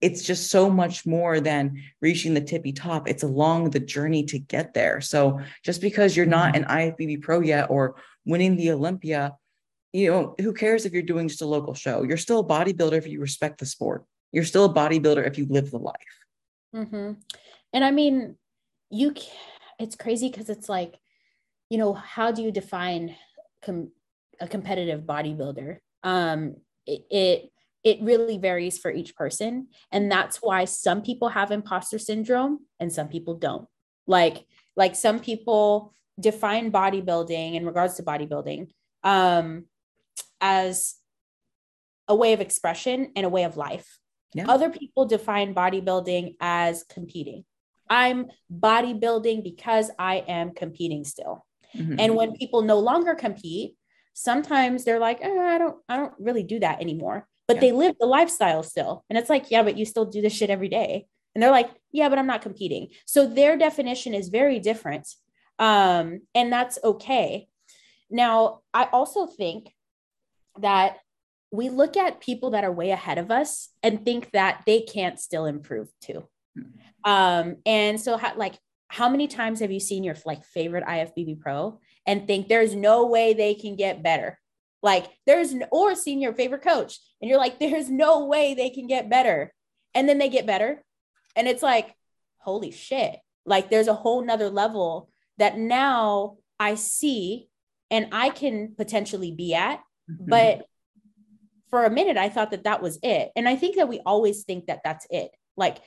it's 0.00 0.23
just 0.23 0.50
so 0.50 0.69
much 0.69 1.07
more 1.07 1.40
than 1.40 1.83
reaching 2.02 2.35
the 2.35 2.40
tippy 2.40 2.73
top. 2.73 3.09
It's 3.09 3.23
along 3.23 3.71
the 3.71 3.81
journey 3.81 4.25
to 4.25 4.38
get 4.38 4.75
there. 4.75 5.00
So 5.00 5.40
just 5.64 5.81
because 5.81 6.16
you're 6.16 6.26
not 6.26 6.55
mm-hmm. 6.55 6.71
an 6.71 6.93
ifbb 6.93 7.23
pro 7.23 7.40
yet 7.40 7.71
or 7.71 7.97
winning 8.25 8.57
the 8.57 8.73
olympia 8.73 9.37
you 9.93 10.11
know 10.11 10.35
who 10.38 10.52
cares 10.52 10.85
if 10.85 10.93
you're 10.93 11.02
doing 11.02 11.28
just 11.28 11.43
a 11.43 11.47
local 11.47 11.75
show 11.75 12.02
you're 12.02 12.16
still 12.16 12.40
a 12.40 12.45
bodybuilder 12.45 12.95
if 12.95 13.07
you 13.07 13.21
respect 13.21 13.59
the 13.59 13.66
sport 13.66 14.05
you're 14.33 14.45
still 14.45 14.64
a 14.64 14.75
bodybuilder 14.75 15.26
if 15.26 15.38
you 15.38 15.47
live 15.49 15.71
the 15.71 15.78
life 15.78 15.95
mm-hmm. 16.75 17.12
And 17.76 17.85
I 17.85 17.90
mean, 17.90 18.37
you, 18.90 19.14
it's 19.78 19.97
crazy 19.97 20.31
because 20.31 20.49
it's 20.49 20.66
like, 20.66 20.99
you 21.69 21.76
know, 21.76 21.93
how 21.93 22.33
do 22.33 22.43
you 22.43 22.50
define 22.50 23.14
com- 23.62 23.93
a 24.40 24.49
competitive 24.49 25.02
bodybuilder? 25.02 25.78
Um, 26.02 26.57
it, 26.87 27.02
it 27.11 27.50
it 27.85 27.99
really 28.00 28.38
varies 28.38 28.78
for 28.78 28.90
each 28.90 29.14
person, 29.14 29.69
and 29.93 30.11
that's 30.11 30.38
why 30.38 30.64
some 30.64 31.02
people 31.02 31.28
have 31.28 31.50
imposter 31.50 31.99
syndrome 31.99 32.61
and 32.81 32.90
some 32.90 33.09
people 33.09 33.35
don't. 33.35 33.69
Like 34.07 34.47
like 34.75 34.95
some 34.95 35.21
people 35.21 35.93
define 36.19 36.73
bodybuilding 36.73 37.57
in 37.57 37.66
regards 37.66 37.97
to 37.97 38.02
bodybuilding 38.02 38.69
um, 39.05 39.66
as 40.40 40.97
a 42.09 42.14
way 42.14 42.33
of 42.33 42.40
expression 42.40 43.12
and 43.16 43.26
a 43.26 43.31
way 43.31 43.45
of 43.45 43.57
life. 43.57 43.99
Yeah. 44.35 44.47
Other 44.49 44.71
people 44.71 45.07
define 45.07 45.55
bodybuilding 45.55 46.37
as 46.40 46.85
competing. 46.85 47.45
I'm 47.88 48.26
bodybuilding 48.52 49.43
because 49.43 49.90
I 49.99 50.16
am 50.28 50.52
competing 50.52 51.05
still. 51.05 51.47
Mm-hmm. 51.75 51.97
And 51.99 52.16
when 52.16 52.33
people 52.33 52.62
no 52.62 52.78
longer 52.78 53.14
compete, 53.14 53.76
sometimes 54.12 54.85
they're 54.85 54.99
like, 54.99 55.23
eh, 55.23 55.28
I 55.28 55.59
don't, 55.59 55.76
I 55.88 55.97
don't 55.97 56.12
really 56.19 56.43
do 56.43 56.59
that 56.61 56.81
anymore. 56.81 57.26
But 57.47 57.57
yeah. 57.57 57.61
they 57.61 57.73
live 57.73 57.95
the 58.00 58.07
lifestyle 58.07 58.62
still. 58.62 59.05
And 59.09 59.19
it's 59.19 59.31
like, 59.31 59.50
yeah, 59.50 59.62
but 59.62 59.76
you 59.76 59.85
still 59.85 60.05
do 60.05 60.21
this 60.21 60.33
shit 60.33 60.50
every 60.50 60.69
day. 60.69 61.07
And 61.35 61.43
they're 61.43 61.50
like, 61.50 61.71
yeah, 61.93 62.09
but 62.09 62.19
I'm 62.19 62.26
not 62.26 62.43
competing. 62.43 62.88
So 63.07 63.26
their 63.26 63.57
definition 63.57 64.14
is 64.14 64.28
very 64.28 64.59
different. 64.59 65.07
Um, 65.59 66.23
and 66.35 66.52
that's 66.52 66.78
okay. 66.83 67.49
Now, 68.11 68.61
I 68.73 68.85
also 68.93 69.26
think 69.26 69.69
that 70.61 70.99
we 71.51 71.69
look 71.69 71.97
at 71.97 72.21
people 72.21 72.51
that 72.51 72.65
are 72.65 72.73
way 72.73 72.91
ahead 72.91 73.19
of 73.19 73.31
us 73.31 73.71
and 73.83 74.05
think 74.05 74.31
that 74.33 74.63
they 74.67 74.83
can't 74.83 75.19
still 75.19 75.47
improve 75.47 75.89
too. 76.01 76.27
Hmm. 76.55 77.11
Um, 77.11 77.57
and 77.65 78.01
so, 78.01 78.17
how, 78.17 78.37
like, 78.37 78.59
how 78.89 79.09
many 79.09 79.29
times 79.29 79.61
have 79.61 79.73
you 79.73 79.81
seen 79.81 80.05
your 80.05 80.17
like 80.25 80.45
favorite 80.45 80.85
IFBB 80.85 81.41
pro 81.41 81.81
and 82.07 82.27
think 82.27 82.49
there's 82.49 82.75
no 82.75 83.07
way 83.07 83.33
they 83.33 83.55
can 83.55 83.77
get 83.77 84.03
better? 84.03 84.39
Like, 84.83 85.07
there's 85.27 85.55
or 85.71 85.95
seen 85.95 86.21
your 86.21 86.35
favorite 86.35 86.63
coach 86.63 86.99
and 87.21 87.29
you're 87.29 87.39
like, 87.39 87.59
there's 87.59 87.91
no 87.91 88.27
way 88.27 88.55
they 88.55 88.71
can 88.71 88.87
get 88.87 89.11
better, 89.11 89.53
and 89.95 90.09
then 90.09 90.19
they 90.19 90.29
get 90.29 90.47
better, 90.47 90.85
and 91.35 91.49
it's 91.49 91.63
like, 91.63 91.95
holy 92.39 92.71
shit! 92.71 93.17
Like, 93.45 93.71
there's 93.71 93.89
a 93.89 93.95
whole 93.95 94.25
nother 94.25 94.51
level 94.51 95.11
that 95.39 95.59
now 95.59 96.39
I 96.59 96.75
see 96.75 97.49
and 97.91 98.09
I 98.13 98.31
can 98.31 98.75
potentially 98.77 99.31
be 99.31 99.55
at, 99.55 99.81
mm-hmm. 100.11 100.29
but 100.29 100.67
for 101.71 101.85
a 101.85 101.91
minute 101.91 102.17
i 102.17 102.29
thought 102.29 102.51
that 102.51 102.65
that 102.65 102.83
was 102.83 102.99
it. 103.03 103.31
And 103.37 103.49
i 103.49 103.57
think 103.57 103.77
that 103.77 103.89
we 103.89 104.01
always 104.05 104.45
think 104.45 104.67
that 104.67 104.81
that's 104.85 105.07
it. 105.11 105.31
Like 105.57 105.79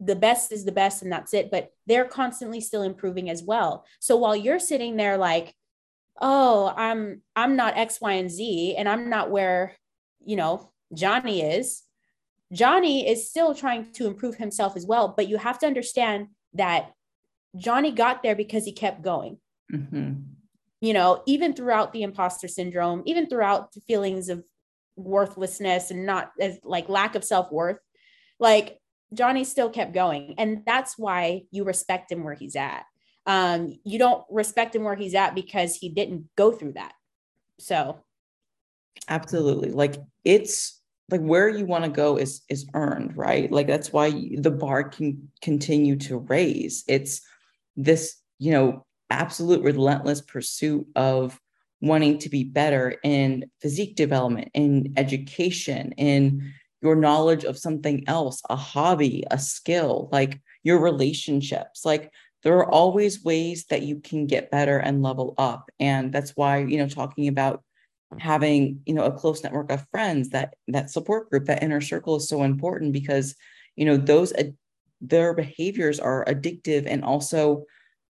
the 0.00 0.16
best 0.16 0.52
is 0.52 0.64
the 0.64 0.72
best 0.72 1.02
and 1.02 1.10
that's 1.10 1.34
it 1.34 1.50
but 1.50 1.70
they're 1.86 2.04
constantly 2.04 2.60
still 2.60 2.82
improving 2.82 3.28
as 3.30 3.42
well. 3.42 3.84
So 4.00 4.16
while 4.16 4.36
you're 4.36 4.60
sitting 4.60 4.96
there 4.96 5.16
like 5.16 5.54
oh 6.20 6.72
i'm 6.76 7.22
i'm 7.36 7.54
not 7.54 7.76
x 7.76 8.00
y 8.00 8.14
and 8.14 8.28
z 8.30 8.74
and 8.76 8.88
i'm 8.88 9.08
not 9.08 9.30
where 9.30 9.76
you 10.24 10.34
know 10.34 10.72
johnny 10.92 11.42
is 11.42 11.84
johnny 12.52 13.08
is 13.08 13.28
still 13.28 13.54
trying 13.54 13.92
to 13.92 14.06
improve 14.06 14.36
himself 14.36 14.76
as 14.76 14.86
well. 14.86 15.14
But 15.16 15.28
you 15.28 15.36
have 15.38 15.58
to 15.60 15.66
understand 15.66 16.28
that 16.54 16.92
johnny 17.56 17.92
got 17.92 18.22
there 18.22 18.36
because 18.36 18.64
he 18.64 18.72
kept 18.72 19.02
going. 19.02 19.38
Mm-hmm. 19.72 20.12
You 20.80 20.92
know 20.92 21.22
even 21.26 21.54
throughout 21.54 21.92
the 21.92 22.02
imposter 22.02 22.48
syndrome 22.48 23.02
even 23.06 23.28
throughout 23.28 23.72
the 23.72 23.80
feelings 23.82 24.28
of 24.28 24.42
worthlessness 24.96 25.90
and 25.90 26.06
not 26.06 26.32
as 26.40 26.58
like 26.64 26.88
lack 26.88 27.14
of 27.14 27.24
self-worth 27.24 27.78
like 28.40 28.78
johnny 29.12 29.44
still 29.44 29.70
kept 29.70 29.92
going. 29.92 30.34
And 30.38 30.62
that's 30.66 30.98
why 30.98 31.42
you 31.50 31.64
respect 31.64 32.12
him 32.12 32.24
where 32.24 32.34
he's 32.34 32.56
at. 32.56 32.84
Um 33.26 33.78
you 33.84 33.98
don't 33.98 34.24
respect 34.30 34.74
him 34.74 34.84
where 34.84 34.96
he's 34.96 35.14
at 35.14 35.34
because 35.34 35.76
he 35.76 35.88
didn't 35.88 36.28
go 36.36 36.52
through 36.52 36.72
that. 36.72 36.92
So. 37.58 38.00
Absolutely. 39.08 39.70
Like 39.70 39.96
it's 40.24 40.80
like 41.10 41.20
where 41.20 41.48
you 41.48 41.64
want 41.64 41.84
to 41.84 41.90
go 41.90 42.16
is 42.16 42.42
is 42.48 42.66
earned 42.74 43.16
right? 43.16 43.50
Like 43.50 43.66
that's 43.66 43.92
why 43.92 44.10
the 44.10 44.50
bar 44.50 44.84
can 44.84 45.30
continue 45.42 45.96
to 45.96 46.18
raise. 46.18 46.84
It's 46.88 47.22
this 47.76 48.16
you 48.38 48.52
know 48.52 48.84
absolute 49.10 49.62
relentless 49.62 50.20
pursuit 50.20 50.86
of 50.96 51.38
wanting 51.80 52.18
to 52.18 52.28
be 52.28 52.44
better 52.44 52.96
in 53.04 53.50
physique 53.60 53.94
development, 53.96 54.50
in 54.54 54.92
education, 54.96 55.92
in 55.92 56.52
your 56.82 56.96
knowledge 56.96 57.44
of 57.44 57.58
something 57.58 58.04
else, 58.06 58.42
a 58.50 58.56
hobby, 58.56 59.24
a 59.30 59.38
skill, 59.38 60.08
like 60.12 60.40
your 60.62 60.80
relationships. 60.80 61.84
Like 61.84 62.12
there 62.42 62.56
are 62.56 62.70
always 62.70 63.24
ways 63.24 63.66
that 63.66 63.82
you 63.82 64.00
can 64.00 64.26
get 64.26 64.50
better 64.50 64.78
and 64.78 65.02
level 65.02 65.34
up. 65.38 65.70
And 65.80 66.12
that's 66.12 66.32
why, 66.36 66.58
you 66.58 66.78
know, 66.78 66.88
talking 66.88 67.28
about 67.28 67.62
having, 68.18 68.80
you 68.86 68.94
know, 68.94 69.04
a 69.04 69.12
close 69.12 69.42
network 69.42 69.70
of 69.70 69.86
friends, 69.90 70.30
that 70.30 70.54
that 70.68 70.90
support 70.90 71.30
group, 71.30 71.46
that 71.46 71.62
inner 71.62 71.80
circle 71.80 72.16
is 72.16 72.28
so 72.28 72.42
important 72.42 72.92
because, 72.92 73.34
you 73.76 73.84
know, 73.84 73.96
those 73.96 74.32
uh, 74.32 74.44
their 75.00 75.34
behaviors 75.34 76.00
are 76.00 76.24
addictive 76.24 76.86
and 76.86 77.04
also 77.04 77.64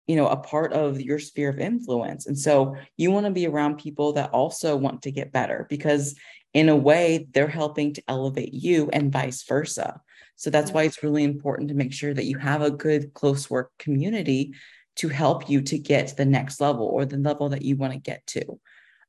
you 0.07 0.15
know 0.15 0.27
a 0.27 0.37
part 0.37 0.73
of 0.73 0.99
your 0.99 1.19
sphere 1.19 1.49
of 1.49 1.59
influence. 1.59 2.27
And 2.27 2.37
so 2.37 2.75
you 2.97 3.11
want 3.11 3.25
to 3.25 3.31
be 3.31 3.47
around 3.47 3.77
people 3.77 4.13
that 4.13 4.31
also 4.31 4.75
want 4.75 5.03
to 5.03 5.11
get 5.11 5.31
better 5.31 5.65
because 5.69 6.15
in 6.53 6.69
a 6.69 6.75
way 6.75 7.27
they're 7.31 7.47
helping 7.47 7.93
to 7.93 8.03
elevate 8.07 8.53
you 8.53 8.89
and 8.91 9.11
vice 9.11 9.43
versa. 9.43 10.01
So 10.35 10.49
that's 10.49 10.71
why 10.71 10.83
it's 10.83 11.03
really 11.03 11.23
important 11.23 11.69
to 11.69 11.75
make 11.75 11.93
sure 11.93 12.13
that 12.13 12.25
you 12.25 12.37
have 12.37 12.61
a 12.61 12.71
good 12.71 13.13
close 13.13 13.49
work 13.49 13.71
community 13.79 14.53
to 14.97 15.07
help 15.07 15.49
you 15.49 15.61
to 15.61 15.77
get 15.77 16.07
to 16.07 16.15
the 16.15 16.25
next 16.25 16.59
level 16.61 16.85
or 16.85 17.05
the 17.05 17.17
level 17.17 17.49
that 17.49 17.63
you 17.63 17.75
want 17.75 17.93
to 17.93 17.99
get 17.99 18.25
to. 18.27 18.59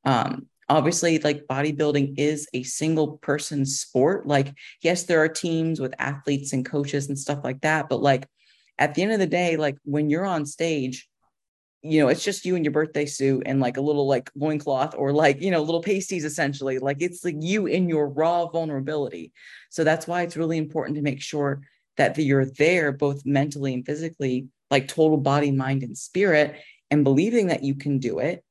Um, 0.05 0.47
obviously 0.69 1.19
like 1.19 1.45
bodybuilding 1.45 2.17
is 2.17 2.47
a 2.53 2.63
single 2.63 3.17
person 3.17 3.65
sport. 3.65 4.25
Like 4.25 4.53
yes 4.81 5.03
there 5.03 5.21
are 5.21 5.29
teams 5.29 5.79
with 5.79 5.93
athletes 5.99 6.53
and 6.53 6.65
coaches 6.65 7.09
and 7.09 7.19
stuff 7.19 7.39
like 7.43 7.61
that 7.61 7.89
but 7.89 8.01
like 8.01 8.27
at 8.77 8.95
the 8.95 9.03
end 9.03 9.13
of 9.13 9.19
the 9.19 9.27
day, 9.27 9.57
like 9.57 9.77
when 9.83 10.09
you're 10.09 10.25
on 10.25 10.45
stage, 10.45 11.07
you 11.81 12.01
know, 12.01 12.07
it's 12.07 12.23
just 12.23 12.45
you 12.45 12.55
and 12.55 12.65
your 12.65 12.71
birthday 12.71 13.05
suit 13.05 13.43
and 13.45 13.59
like 13.59 13.77
a 13.77 13.81
little 13.81 14.07
like 14.07 14.31
loincloth 14.35 14.95
or 14.97 15.13
like, 15.13 15.41
you 15.41 15.51
know, 15.51 15.61
little 15.61 15.83
pasties 15.83 16.25
essentially. 16.25 16.79
Like 16.79 16.97
it's 16.99 17.23
like 17.23 17.35
you 17.39 17.67
in 17.67 17.87
your 17.87 18.07
raw 18.07 18.47
vulnerability. 18.47 19.31
So 19.69 19.83
that's 19.83 20.07
why 20.07 20.23
it's 20.23 20.35
really 20.35 20.57
important 20.57 20.95
to 20.95 21.03
make 21.03 21.21
sure 21.21 21.61
that 21.97 22.17
you're 22.17 22.45
there 22.45 22.91
both 22.91 23.25
mentally 23.25 23.73
and 23.73 23.85
physically, 23.85 24.47
like 24.71 24.87
total 24.87 25.17
body, 25.17 25.51
mind, 25.51 25.83
and 25.83 25.97
spirit, 25.97 26.59
and 26.89 27.03
believing 27.03 27.47
that 27.47 27.63
you 27.63 27.75
can 27.75 27.99
do 27.99 28.19
it. 28.19 28.43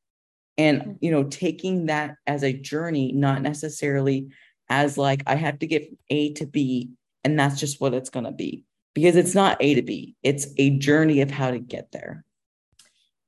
And, 0.57 0.81
mm-hmm. 0.81 0.93
you 1.01 1.11
know, 1.11 1.25
taking 1.25 1.87
that 1.87 2.15
as 2.27 2.45
a 2.45 2.53
journey, 2.53 3.13
not 3.13 3.43
necessarily 3.43 4.29
as 4.69 4.97
like, 4.97 5.25
I 5.27 5.35
have 5.35 5.59
to 5.59 5.67
get 5.67 5.93
A 6.09 6.33
to 6.35 6.47
B, 6.47 6.91
and 7.25 7.39
that's 7.39 7.59
just 7.59 7.81
what 7.81 7.95
it's 7.95 8.11
going 8.11 8.27
to 8.27 8.33
be 8.33 8.65
because 8.95 9.17
it's 9.17 9.35
not 9.35 9.57
A 9.61 9.75
to 9.75 9.83
B, 9.83 10.17
it's 10.23 10.47
a 10.57 10.79
journey 10.79 11.21
of 11.21 11.31
how 11.31 11.51
to 11.51 11.59
get 11.59 11.93
there. 11.93 12.25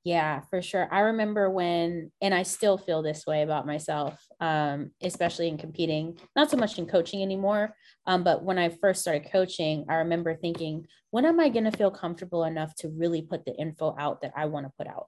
Yeah, 0.03 0.39
for 0.49 0.61
sure. 0.61 0.87
I 0.89 1.01
remember 1.01 1.49
when, 1.49 2.13
and 2.21 2.33
I 2.33 2.43
still 2.43 2.77
feel 2.77 3.01
this 3.01 3.25
way 3.27 3.41
about 3.41 3.67
myself, 3.67 4.17
um, 4.39 4.91
especially 5.01 5.49
in 5.49 5.57
competing, 5.57 6.17
not 6.33 6.49
so 6.49 6.55
much 6.55 6.79
in 6.79 6.85
coaching 6.85 7.21
anymore. 7.21 7.75
Um, 8.05 8.23
but 8.23 8.41
when 8.41 8.57
I 8.57 8.69
first 8.69 9.01
started 9.01 9.29
coaching, 9.29 9.85
I 9.89 9.95
remember 9.95 10.33
thinking, 10.33 10.87
when 11.11 11.25
am 11.25 11.41
I 11.41 11.49
going 11.49 11.65
to 11.65 11.77
feel 11.77 11.91
comfortable 11.91 12.45
enough 12.45 12.73
to 12.75 12.87
really 12.87 13.21
put 13.21 13.43
the 13.43 13.53
info 13.55 13.97
out 13.99 14.21
that 14.21 14.31
I 14.33 14.45
want 14.45 14.65
to 14.65 14.71
put 14.77 14.87
out? 14.87 15.07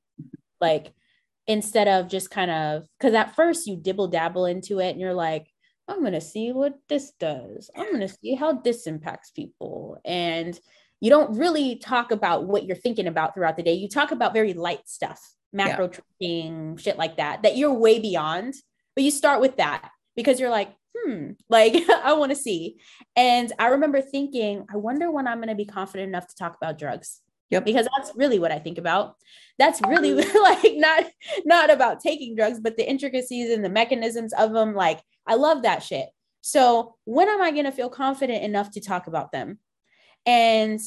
Like, 0.59 0.93
instead 1.47 1.87
of 1.87 2.09
just 2.09 2.29
kind 2.29 2.51
of, 2.51 2.83
because 2.99 3.13
at 3.13 3.35
first 3.37 3.67
you 3.67 3.77
dibble 3.77 4.09
dabble 4.09 4.47
into 4.47 4.79
it 4.79 4.89
and 4.89 4.99
you're 4.99 5.13
like, 5.13 5.47
I'm 5.89 6.01
going 6.01 6.13
to 6.13 6.21
see 6.21 6.51
what 6.51 6.75
this 6.87 7.11
does. 7.19 7.71
I'm 7.75 7.87
going 7.87 8.07
to 8.07 8.07
see 8.07 8.35
how 8.35 8.53
this 8.53 8.85
impacts 8.85 9.31
people. 9.31 9.99
And 10.05 10.57
you 11.01 11.09
don't 11.09 11.37
really 11.37 11.77
talk 11.77 12.11
about 12.11 12.45
what 12.45 12.65
you're 12.65 12.75
thinking 12.75 13.07
about 13.07 13.33
throughout 13.33 13.57
the 13.57 13.63
day. 13.63 13.73
You 13.73 13.89
talk 13.89 14.11
about 14.11 14.33
very 14.33 14.53
light 14.53 14.87
stuff, 14.87 15.19
macro 15.51 15.85
yeah. 15.85 15.99
tracking, 15.99 16.77
shit 16.77 16.97
like 16.97 17.17
that, 17.17 17.43
that 17.43 17.57
you're 17.57 17.73
way 17.73 17.99
beyond. 17.99 18.53
But 18.95 19.03
you 19.03 19.11
start 19.11 19.41
with 19.41 19.57
that 19.57 19.89
because 20.15 20.39
you're 20.39 20.51
like, 20.51 20.69
hmm, 20.95 21.31
like 21.49 21.75
I 21.89 22.13
want 22.13 22.31
to 22.31 22.35
see. 22.35 22.77
And 23.15 23.51
I 23.57 23.67
remember 23.67 24.01
thinking, 24.01 24.65
I 24.71 24.77
wonder 24.77 25.09
when 25.09 25.27
I'm 25.27 25.39
going 25.39 25.49
to 25.49 25.55
be 25.55 25.65
confident 25.65 26.09
enough 26.09 26.27
to 26.27 26.35
talk 26.35 26.55
about 26.55 26.77
drugs. 26.77 27.21
Yep. 27.49 27.65
Because 27.65 27.87
that's 27.97 28.11
really 28.15 28.39
what 28.39 28.51
I 28.51 28.59
think 28.59 28.77
about. 28.77 29.15
That's 29.57 29.81
really 29.81 30.11
mm-hmm. 30.11 30.37
like 30.63 30.75
not 30.75 31.05
not 31.45 31.69
about 31.69 31.99
taking 31.99 32.35
drugs, 32.35 32.59
but 32.59 32.77
the 32.77 32.87
intricacies 32.87 33.51
and 33.51 33.63
the 33.63 33.69
mechanisms 33.69 34.33
of 34.33 34.53
them. 34.53 34.75
Like 34.75 35.01
I 35.25 35.35
love 35.35 35.63
that 35.63 35.83
shit. 35.83 36.09
So 36.41 36.95
when 37.05 37.27
am 37.29 37.41
I 37.41 37.51
going 37.51 37.65
to 37.65 37.71
feel 37.71 37.89
confident 37.89 38.43
enough 38.43 38.71
to 38.71 38.81
talk 38.81 39.07
about 39.07 39.31
them? 39.31 39.59
And 40.25 40.79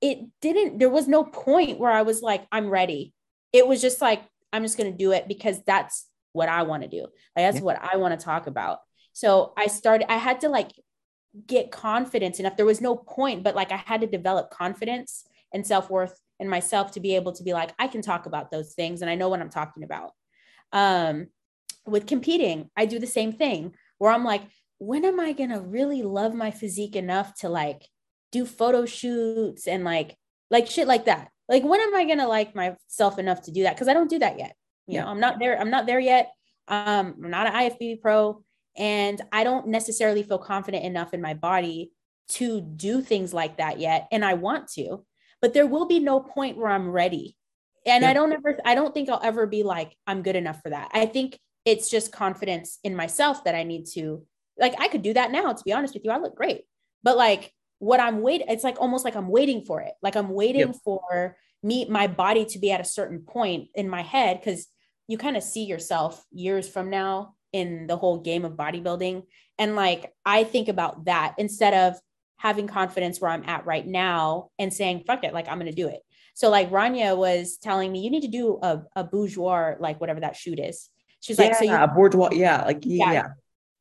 it 0.00 0.18
didn't, 0.40 0.78
there 0.78 0.90
was 0.90 1.08
no 1.08 1.24
point 1.24 1.78
where 1.78 1.92
I 1.92 2.02
was 2.02 2.22
like, 2.22 2.46
I'm 2.50 2.68
ready. 2.68 3.14
It 3.52 3.66
was 3.66 3.80
just 3.80 4.00
like, 4.00 4.22
I'm 4.52 4.62
just 4.62 4.76
going 4.76 4.90
to 4.90 4.96
do 4.96 5.12
it 5.12 5.28
because 5.28 5.62
that's 5.66 6.06
what 6.32 6.48
I 6.48 6.62
want 6.62 6.82
to 6.82 6.88
do. 6.88 7.02
Like, 7.02 7.46
that's 7.46 7.58
yeah. 7.58 7.62
what 7.62 7.80
I 7.82 7.96
want 7.96 8.18
to 8.18 8.24
talk 8.24 8.46
about. 8.46 8.78
So 9.12 9.52
I 9.56 9.66
started, 9.66 10.10
I 10.10 10.16
had 10.16 10.40
to 10.40 10.48
like 10.48 10.72
get 11.46 11.70
confidence 11.70 12.40
enough. 12.40 12.56
There 12.56 12.66
was 12.66 12.80
no 12.80 12.96
point, 12.96 13.42
but 13.42 13.54
like 13.54 13.72
I 13.72 13.76
had 13.76 14.00
to 14.00 14.06
develop 14.06 14.50
confidence 14.50 15.24
and 15.52 15.66
self 15.66 15.90
worth 15.90 16.18
in 16.38 16.48
myself 16.48 16.92
to 16.92 17.00
be 17.00 17.16
able 17.16 17.32
to 17.32 17.42
be 17.42 17.52
like, 17.52 17.72
I 17.78 17.86
can 17.86 18.02
talk 18.02 18.26
about 18.26 18.50
those 18.50 18.74
things 18.74 19.00
and 19.02 19.10
I 19.10 19.14
know 19.14 19.28
what 19.28 19.40
I'm 19.40 19.50
talking 19.50 19.84
about. 19.84 20.10
Um, 20.72 21.28
with 21.86 22.06
competing, 22.06 22.70
I 22.76 22.86
do 22.86 22.98
the 22.98 23.06
same 23.06 23.32
thing 23.32 23.74
where 23.98 24.12
I'm 24.12 24.24
like, 24.24 24.42
when 24.78 25.04
am 25.04 25.20
I 25.20 25.32
going 25.32 25.50
to 25.50 25.60
really 25.60 26.02
love 26.02 26.34
my 26.34 26.50
physique 26.50 26.96
enough 26.96 27.34
to 27.40 27.48
like 27.48 27.86
do 28.32 28.44
photo 28.44 28.86
shoots 28.86 29.68
and 29.68 29.84
like, 29.84 30.16
like 30.50 30.66
shit 30.66 30.88
like 30.88 31.04
that? 31.04 31.28
Like, 31.48 31.62
when 31.64 31.80
am 31.80 31.94
I 31.94 32.04
going 32.04 32.18
to 32.18 32.26
like 32.26 32.54
myself 32.54 33.18
enough 33.18 33.42
to 33.42 33.52
do 33.52 33.64
that? 33.64 33.76
Cause 33.76 33.88
I 33.88 33.94
don't 33.94 34.10
do 34.10 34.18
that 34.20 34.38
yet. 34.38 34.54
You 34.86 34.96
yeah. 34.96 35.04
know, 35.04 35.10
I'm 35.10 35.20
not 35.20 35.38
there. 35.38 35.60
I'm 35.60 35.70
not 35.70 35.86
there 35.86 36.00
yet. 36.00 36.32
Um, 36.68 37.14
I'm 37.22 37.30
not 37.30 37.46
an 37.46 37.52
IFBB 37.52 38.00
pro 38.00 38.42
and 38.76 39.20
I 39.30 39.44
don't 39.44 39.68
necessarily 39.68 40.22
feel 40.22 40.38
confident 40.38 40.84
enough 40.84 41.12
in 41.14 41.20
my 41.20 41.34
body 41.34 41.92
to 42.30 42.60
do 42.60 43.02
things 43.02 43.34
like 43.34 43.58
that 43.58 43.78
yet. 43.78 44.08
And 44.10 44.24
I 44.24 44.34
want 44.34 44.68
to, 44.72 45.04
but 45.42 45.52
there 45.52 45.66
will 45.66 45.86
be 45.86 45.98
no 45.98 46.20
point 46.20 46.56
where 46.56 46.70
I'm 46.70 46.88
ready. 46.88 47.36
And 47.84 48.02
yeah. 48.02 48.10
I 48.10 48.12
don't 48.14 48.32
ever, 48.32 48.58
I 48.64 48.74
don't 48.76 48.94
think 48.94 49.10
I'll 49.10 49.20
ever 49.22 49.46
be 49.46 49.64
like, 49.64 49.94
I'm 50.06 50.22
good 50.22 50.36
enough 50.36 50.62
for 50.62 50.70
that. 50.70 50.90
I 50.94 51.04
think 51.04 51.38
it's 51.64 51.90
just 51.90 52.12
confidence 52.12 52.78
in 52.84 52.94
myself 52.94 53.44
that 53.44 53.56
I 53.56 53.64
need 53.64 53.86
to, 53.94 54.24
like, 54.56 54.80
I 54.80 54.88
could 54.88 55.02
do 55.02 55.12
that 55.14 55.32
now, 55.32 55.52
to 55.52 55.64
be 55.64 55.72
honest 55.72 55.94
with 55.94 56.04
you. 56.04 56.12
I 56.12 56.18
look 56.18 56.36
great. 56.36 56.62
But 57.02 57.16
like, 57.16 57.52
what 57.80 57.98
I'm 57.98 58.22
waiting, 58.22 58.46
it's 58.48 58.62
like 58.62 58.80
almost 58.80 59.04
like 59.04 59.16
I'm 59.16 59.28
waiting 59.28 59.64
for 59.64 59.80
it. 59.80 59.92
Like 60.00 60.14
I'm 60.14 60.30
waiting 60.30 60.72
for 60.72 61.36
me, 61.64 61.86
my 61.86 62.06
body 62.06 62.44
to 62.46 62.60
be 62.60 62.70
at 62.70 62.80
a 62.80 62.84
certain 62.84 63.20
point 63.20 63.68
in 63.74 63.88
my 63.88 64.02
head. 64.02 64.40
Cause 64.44 64.68
you 65.08 65.18
kind 65.18 65.36
of 65.36 65.42
see 65.42 65.64
yourself 65.64 66.24
years 66.30 66.68
from 66.68 66.90
now 66.90 67.34
in 67.52 67.88
the 67.88 67.96
whole 67.96 68.20
game 68.20 68.44
of 68.44 68.52
bodybuilding. 68.52 69.24
And 69.58 69.74
like, 69.74 70.12
I 70.24 70.44
think 70.44 70.68
about 70.68 71.06
that 71.06 71.34
instead 71.38 71.74
of 71.74 72.00
having 72.42 72.66
confidence 72.66 73.20
where 73.20 73.30
I'm 73.30 73.44
at 73.46 73.66
right 73.66 73.86
now 73.86 74.50
and 74.58 74.74
saying, 74.74 75.04
fuck 75.06 75.22
it, 75.22 75.32
like 75.32 75.46
I'm 75.46 75.60
going 75.60 75.70
to 75.70 75.76
do 75.76 75.86
it. 75.86 76.00
So 76.34 76.50
like 76.50 76.72
Rania 76.72 77.16
was 77.16 77.56
telling 77.56 77.92
me, 77.92 78.00
you 78.00 78.10
need 78.10 78.22
to 78.22 78.28
do 78.28 78.58
a, 78.60 78.82
a 78.96 79.04
boudoir, 79.04 79.76
like 79.78 80.00
whatever 80.00 80.18
that 80.18 80.34
shoot 80.34 80.58
is. 80.58 80.90
She's 81.20 81.38
yeah, 81.38 81.44
like, 81.44 81.54
so 81.54 81.64
you, 81.64 81.72
a 81.72 81.86
boudoir. 81.86 82.30
Yeah. 82.34 82.64
Like, 82.64 82.80
yeah. 82.82 83.12
yeah. 83.12 83.26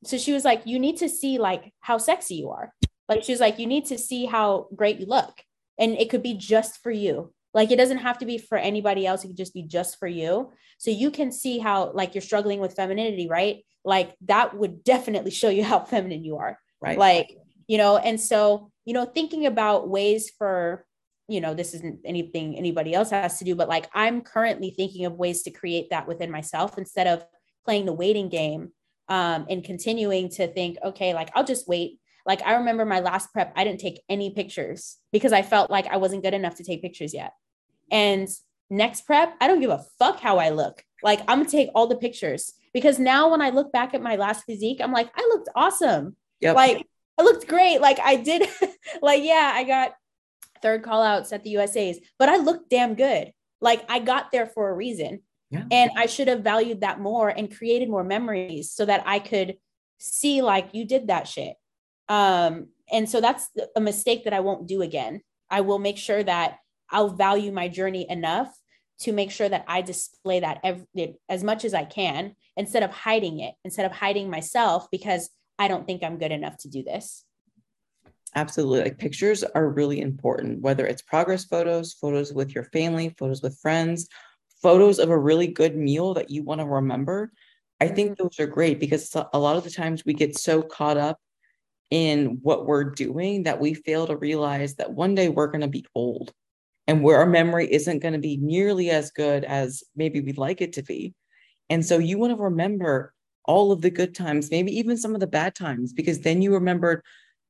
So 0.03 0.20
she 0.20 0.32
was 0.32 0.46
like, 0.46 0.62
you 0.65 0.77
need 0.77 0.98
to 0.98 1.10
see 1.10 1.39
like 1.39 1.74
how 1.80 1.98
sexy 1.98 2.36
you 2.36 2.51
are. 2.51 2.72
Like, 3.10 3.24
she 3.24 3.32
was 3.32 3.41
like, 3.41 3.58
you 3.58 3.65
need 3.65 3.88
to 3.88 3.98
see 3.98 4.27
how 4.27 4.68
great 4.75 5.00
you 5.00 5.08
look. 5.08 5.41
And 5.80 5.98
it 5.98 6.12
could 6.12 6.22
be 6.22 6.36
just 6.36 6.84
for 6.84 6.91
you. 6.91 7.34
Like, 7.56 7.72
it 7.72 7.77
doesn't 7.77 7.98
have 7.98 8.20
to 8.20 8.27
be 8.27 8.38
for 8.38 8.60
anybody 8.60 9.08
else. 9.08 9.24
It 9.24 9.30
could 9.30 9.38
just 9.38 9.56
be 9.56 9.63
just 9.63 9.98
for 9.98 10.08
you. 10.08 10.51
So 10.77 10.91
you 10.91 11.10
can 11.10 11.32
see 11.32 11.58
how 11.58 11.94
like 11.94 12.13
you're 12.13 12.22
struggling 12.22 12.60
with 12.60 12.75
femininity, 12.75 13.27
right? 13.27 13.65
Like 13.84 14.13
that 14.25 14.56
would 14.56 14.84
definitely 14.84 15.32
show 15.32 15.50
you 15.50 15.63
how 15.63 15.80
feminine 15.94 16.24
you 16.24 16.38
are. 16.38 16.60
Right. 16.80 17.00
Like, 17.00 17.38
you 17.68 17.77
know, 17.77 17.98
and 17.98 18.20
so, 18.20 18.72
you 18.86 18.94
know, 18.94 19.06
thinking 19.06 19.46
about 19.46 19.89
ways 19.89 20.32
for, 20.38 20.86
you 21.27 21.41
know, 21.41 21.53
this 21.53 21.74
isn't 21.74 22.00
anything 22.06 22.58
anybody 22.58 22.94
else 22.94 23.10
has 23.12 23.39
to 23.39 23.46
do, 23.46 23.56
but 23.56 23.70
like 23.70 23.89
I'm 23.94 24.22
currently 24.22 24.72
thinking 24.72 25.06
of 25.06 25.13
ways 25.13 25.44
to 25.44 25.51
create 25.51 25.89
that 25.89 26.08
within 26.08 26.32
myself 26.32 26.77
instead 26.77 27.08
of 27.08 27.25
playing 27.63 27.86
the 27.86 27.94
waiting 27.94 28.30
game 28.30 28.72
um, 29.08 29.46
and 29.50 29.63
continuing 29.63 30.30
to 30.30 30.48
think, 30.48 30.77
okay, 30.84 31.13
like 31.13 31.30
I'll 31.36 31.44
just 31.44 31.68
wait. 31.68 32.00
Like 32.25 32.41
I 32.44 32.56
remember 32.56 32.86
my 32.86 33.00
last 33.00 33.32
prep, 33.34 33.53
I 33.56 33.63
didn't 33.63 33.80
take 33.80 34.01
any 34.10 34.32
pictures 34.32 34.98
because 35.12 35.34
I 35.34 35.41
felt 35.41 35.72
like 35.72 35.88
I 35.88 35.98
wasn't 35.98 36.24
good 36.24 36.34
enough 36.34 36.56
to 36.56 36.63
take 36.63 36.82
pictures 36.82 37.13
yet. 37.13 37.34
And 37.91 38.27
next 38.70 39.06
prep, 39.06 39.36
I 39.41 39.48
don't 39.48 39.60
give 39.60 39.72
a 39.72 39.86
fuck 40.00 40.20
how 40.20 40.38
I 40.38 40.50
look. 40.50 40.84
Like 41.03 41.20
I'm 41.22 41.39
gonna 41.39 41.50
take 41.50 41.70
all 41.75 41.88
the 41.88 41.98
pictures 41.98 42.53
because 42.74 43.00
now 43.00 43.30
when 43.32 43.41
I 43.41 43.50
look 43.50 43.72
back 43.72 43.94
at 43.94 44.01
my 44.01 44.15
last 44.15 44.46
physique, 44.46 44.80
I'm 44.82 44.91
like, 44.91 45.10
I 45.15 45.22
looked 45.34 45.50
awesome. 45.56 46.15
Yep. 46.39 46.56
Like 46.56 46.88
I 47.18 47.24
looked 47.24 47.48
great. 47.48 47.80
Like 47.80 48.00
I 48.00 48.15
did, 48.15 48.48
like, 49.01 49.24
yeah, 49.24 49.51
I 49.53 49.63
got 49.63 49.94
third 50.62 50.84
call 50.84 51.01
outs 51.01 51.34
at 51.34 51.44
the 51.44 51.51
USA's, 51.51 52.00
but 52.18 52.30
I 52.30 52.38
looked 52.38 52.70
damn 52.70 52.96
good. 52.96 53.32
Like 53.60 53.84
I 53.89 54.00
got 54.00 54.32
there 54.32 54.48
for 54.48 54.70
a 54.70 54.74
reason. 54.74 55.22
Yeah. 55.50 55.65
And 55.70 55.91
I 55.98 56.06
should 56.06 56.30
have 56.30 56.41
valued 56.41 56.82
that 56.82 57.00
more 57.00 57.30
and 57.30 57.56
created 57.56 57.89
more 57.89 58.03
memories 58.03 58.72
so 58.72 58.86
that 58.86 59.03
I 59.06 59.20
could 59.20 59.58
see 59.98 60.41
like 60.41 60.70
you 60.74 60.86
did 60.86 61.08
that 61.08 61.27
shit. 61.27 61.56
Um, 62.08 62.70
and 62.91 63.10
so 63.10 63.22
that's 63.22 63.50
a 63.75 63.82
mistake 63.82 64.24
that 64.24 64.34
I 64.34 64.39
won't 64.39 64.68
do 64.68 64.82
again. 64.82 65.22
I 65.50 65.62
will 65.62 65.80
make 65.80 65.98
sure 65.98 66.24
that 66.24 66.58
I'll 66.89 67.10
value 67.10 67.51
my 67.51 67.68
journey 67.68 68.10
enough 68.10 68.53
to 69.01 69.12
make 69.12 69.32
sure 69.32 69.50
that 69.50 69.65
I 69.68 69.82
display 69.82 70.39
that 70.41 70.60
every, 70.63 71.15
as 71.27 71.44
much 71.44 71.65
as 71.65 71.74
I 71.74 71.86
can 71.86 72.36
instead 72.56 72.84
of 72.84 72.91
hiding 72.91 73.39
it, 73.39 73.56
instead 73.63 73.86
of 73.86 73.91
hiding 73.91 74.30
myself 74.30 74.88
because 74.91 75.30
I 75.62 75.68
don't 75.68 75.86
think 75.86 76.01
I'm 76.01 76.18
good 76.18 76.32
enough 76.32 76.58
to 76.62 76.70
do 76.70 76.82
this. 76.82 77.24
Absolutely. 78.34 78.82
Like 78.82 78.98
pictures 78.98 79.44
are 79.44 79.70
really 79.70 80.01
important, 80.01 80.60
whether 80.60 80.88
it's 80.88 81.03
progress 81.03 81.45
photos, 81.45 81.93
photos 81.93 82.34
with 82.34 82.56
your 82.56 82.63
family, 82.63 83.13
photos 83.15 83.43
with 83.43 83.60
friends, 83.60 84.10
photos 84.63 84.97
of 84.97 85.12
a 85.12 85.17
really 85.17 85.45
good 85.45 85.76
meal 85.78 86.15
that 86.15 86.32
you 86.32 86.41
want 86.41 86.62
to 86.62 86.65
remember. 86.65 87.32
I 87.80 87.89
think 87.89 88.13
mm-hmm. 88.13 88.24
those 88.24 88.39
are 88.39 88.47
great 88.47 88.80
because 88.80 89.15
a 89.34 89.38
lot 89.38 89.56
of 89.56 89.63
the 89.63 89.69
times 89.69 90.04
we 90.04 90.15
get 90.15 90.36
so 90.36 90.63
caught 90.63 90.97
up 90.97 91.19
in 91.91 92.39
what 92.41 92.65
we're 92.65 92.86
doing 92.86 93.43
that 93.43 93.60
we 93.60 93.76
fail 93.76 94.08
to 94.08 94.17
realize 94.17 94.78
that 94.78 94.91
one 94.91 95.13
day 95.13 95.30
we're 95.30 95.45
going 95.45 95.62
to 95.62 95.67
be 95.67 95.86
old 95.93 96.34
and 96.88 97.04
where 97.04 97.19
our 97.19 97.28
memory 97.28 97.71
isn't 97.71 98.00
going 98.00 98.13
to 98.13 98.19
be 98.19 98.38
nearly 98.38 98.89
as 98.89 99.12
good 99.12 99.43
as 99.43 99.84
maybe 99.95 100.21
we'd 100.21 100.39
like 100.39 100.60
it 100.60 100.74
to 100.74 100.82
be. 100.82 101.13
And 101.69 101.86
so 101.86 102.00
you 102.00 102.17
want 102.17 102.36
to 102.36 102.41
remember 102.41 103.13
all 103.45 103.71
of 103.71 103.82
the 103.82 103.89
good 103.89 104.13
times, 104.13 104.51
maybe 104.51 104.77
even 104.77 104.97
some 104.97 105.13
of 105.13 105.19
the 105.19 105.27
bad 105.27 105.56
times, 105.56 105.93
because 105.93 106.19
then 106.19 106.41
you 106.41 106.54
remembered 106.54 107.01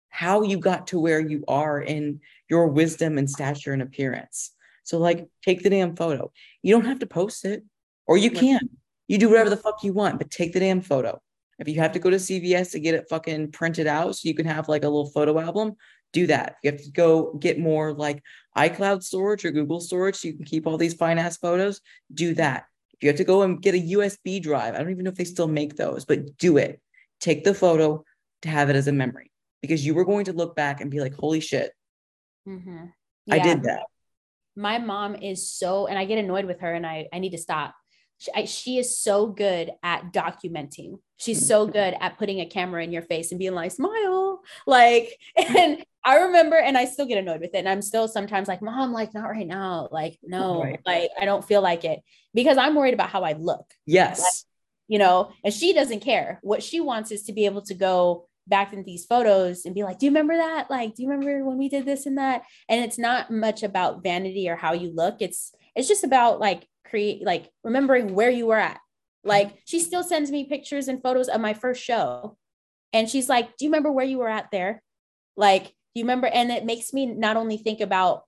how 0.10 0.41
you 0.41 0.58
got 0.58 0.88
to 0.88 0.99
where 0.99 1.19
you 1.19 1.43
are 1.47 1.82
in 1.82 2.19
your 2.49 2.67
wisdom 2.67 3.17
and 3.17 3.30
stature 3.30 3.73
and 3.73 3.82
appearance. 3.82 4.51
So, 4.84 4.97
like, 4.97 5.27
take 5.43 5.63
the 5.63 5.69
damn 5.69 5.95
photo. 5.95 6.32
You 6.62 6.73
don't 6.73 6.86
have 6.86 6.99
to 6.99 7.08
post 7.08 7.45
it, 7.45 7.63
or 8.08 8.17
you 8.17 8.32
can. 8.32 8.69
You 9.08 9.17
do 9.17 9.30
whatever 9.30 9.49
the 9.49 9.58
fuck 9.58 9.84
you 9.84 9.93
want, 9.93 10.17
but 10.17 10.32
take 10.32 10.54
the 10.54 10.60
damn 10.60 10.82
photo. 10.82 11.21
If 11.60 11.67
you 11.67 11.80
have 11.80 11.91
to 11.91 11.99
go 11.99 12.10
to 12.10 12.15
CVS 12.15 12.71
to 12.71 12.80
get 12.80 12.95
it 12.95 13.06
fucking 13.10 13.51
printed 13.51 13.86
out 13.86 14.15
so 14.15 14.27
you 14.27 14.34
can 14.34 14.47
have 14.47 14.67
like 14.67 14.84
a 14.84 14.89
little 14.89 15.12
photo 15.12 15.39
album, 15.39 15.75
do 16.12 16.27
that. 16.27 16.56
You 16.63 16.71
have 16.71 16.82
to 16.82 16.91
go 16.91 17.34
get 17.34 17.60
more 17.60 17.93
like 17.93 18.23
iCloud 18.58 19.04
storage 19.04 19.45
or 19.45 19.51
Google 19.51 19.80
storage 19.80 20.15
so 20.15 20.27
you 20.27 20.36
can 20.36 20.45
keep 20.45 20.65
all 20.65 20.77
these 20.77 20.93
fine 20.93 21.19
ass 21.19 21.38
photos. 21.38 21.82
Do 22.13 22.34
that. 22.36 22.65
You 23.02 23.10
have 23.10 23.18
to 23.18 23.24
go 23.24 23.42
and 23.42 23.62
get 23.62 23.76
a 23.76 23.80
USB 23.80 24.42
drive, 24.42 24.76
I 24.76 24.80
don't 24.80 24.92
even 24.92 25.04
know 25.04 25.12
if 25.12 25.18
they 25.18 25.26
still 25.26 25.48
make 25.48 25.76
those, 25.76 26.06
but 26.06 26.38
do 26.38 26.58
it. 26.58 26.80
Take 27.20 27.44
the 27.44 27.54
photo 27.54 28.04
to 28.44 28.50
have 28.50 28.70
it 28.70 28.76
as 28.76 28.88
a 28.88 28.92
memory 28.92 29.32
because 29.62 29.86
you 29.86 29.94
were 29.94 30.06
going 30.06 30.26
to 30.26 30.34
look 30.34 30.56
back 30.56 30.82
and 30.82 30.90
be 30.90 31.00
like, 31.00 31.14
holy 31.14 31.40
shit, 31.40 31.72
mm-hmm. 32.48 32.86
yeah. 33.26 33.36
I 33.36 33.40
did 33.40 33.64
that. 33.64 33.84
My 34.56 34.80
mom 34.80 35.16
is 35.16 35.52
so, 35.52 35.88
and 35.88 35.98
I 35.98 36.06
get 36.06 36.18
annoyed 36.18 36.46
with 36.46 36.60
her 36.60 36.74
and 36.74 36.86
I, 36.86 37.08
I 37.14 37.20
need 37.20 37.32
to 37.32 37.38
stop 37.38 37.74
she, 38.22 38.32
I, 38.36 38.46
she 38.46 38.78
is 38.78 38.96
so 39.00 39.26
good 39.26 39.72
at 39.82 40.14
documenting. 40.14 41.00
She's 41.18 41.48
so 41.48 41.64
mm-hmm. 41.64 41.72
good 41.72 41.96
at 42.00 42.20
putting 42.20 42.40
a 42.40 42.46
camera 42.46 42.84
in 42.84 42.92
your 42.92 43.02
face 43.02 43.32
and 43.32 43.40
being 43.40 43.56
like, 43.56 43.72
smile. 43.72 44.42
Like, 44.68 45.18
and 45.36 45.84
I 46.04 46.18
remember, 46.18 46.58
and 46.58 46.78
I 46.78 46.86
still 46.86 47.06
get 47.06 47.20
annoyed 47.20 47.42
with 47.42 47.54
it. 47.54 47.60
And 47.60 47.70
I'm 47.70 47.82
still 47.82 48.08
sometimes 48.08 48.48
like, 48.48 48.62
mom, 48.62 48.92
like, 48.92 49.14
not 49.14 49.30
right 49.30 49.48
now. 49.48 49.88
Like, 49.92 50.18
no, 50.24 50.64
right. 50.64 50.80
like, 50.86 51.12
I 51.20 51.26
don't 51.26 51.46
feel 51.46 51.62
like 51.62 51.86
it 51.86 52.00
because 52.34 52.58
I'm 52.58 52.76
worried 52.76 52.94
about 52.94 53.10
how 53.10 53.24
I 53.24 53.34
look. 53.34 53.66
Yes. 53.86 54.20
Like, 54.20 54.30
you 54.88 55.00
know, 55.00 55.32
and 55.44 55.54
she 55.54 55.74
doesn't 55.74 56.02
care. 56.02 56.40
What 56.42 56.64
she 56.64 56.80
wants 56.82 57.12
is 57.12 57.24
to 57.24 57.34
be 57.34 57.46
able 57.46 57.62
to 57.64 57.74
go 57.74 58.28
back 58.48 58.74
in 58.74 58.84
these 58.84 59.06
photos 59.06 59.66
and 59.66 59.76
be 59.76 59.84
like, 59.84 60.00
do 60.00 60.06
you 60.06 60.12
remember 60.12 60.36
that? 60.36 60.70
Like, 60.70 60.96
do 60.96 61.04
you 61.04 61.10
remember 61.10 61.46
when 61.46 61.58
we 61.58 61.70
did 61.70 61.86
this 61.86 62.06
and 62.06 62.18
that? 62.18 62.44
And 62.68 62.84
it's 62.84 62.98
not 62.98 63.32
much 63.32 63.64
about 63.64 64.04
vanity 64.04 64.50
or 64.50 64.56
how 64.56 64.74
you 64.74 64.92
look. 64.94 65.18
It's, 65.22 65.54
it's 65.76 65.88
just 65.88 66.04
about 66.04 66.40
like 66.40 66.68
create 66.86 67.24
like 67.24 67.50
remembering 67.64 68.14
where 68.14 68.30
you 68.30 68.48
were 68.48 68.60
at. 68.60 68.80
Like 69.24 69.60
she 69.66 69.80
still 69.80 70.04
sends 70.04 70.32
me 70.32 70.46
pictures 70.46 70.88
and 70.88 71.02
photos 71.02 71.30
of 71.30 71.40
my 71.40 71.54
first 71.54 71.82
show. 71.82 72.38
And 72.92 73.10
she's 73.10 73.30
like, 73.30 73.56
Do 73.58 73.66
you 73.66 73.70
remember 73.70 73.92
where 73.92 74.06
you 74.06 74.18
were 74.18 74.28
at 74.28 74.50
there? 74.52 74.82
Like, 75.38 75.74
do 75.93 75.99
you 75.99 76.06
remember? 76.06 76.27
And 76.27 76.51
it 76.51 76.65
makes 76.65 76.93
me 76.93 77.06
not 77.06 77.38
only 77.38 77.58
think 77.58 77.82
about 77.82 78.23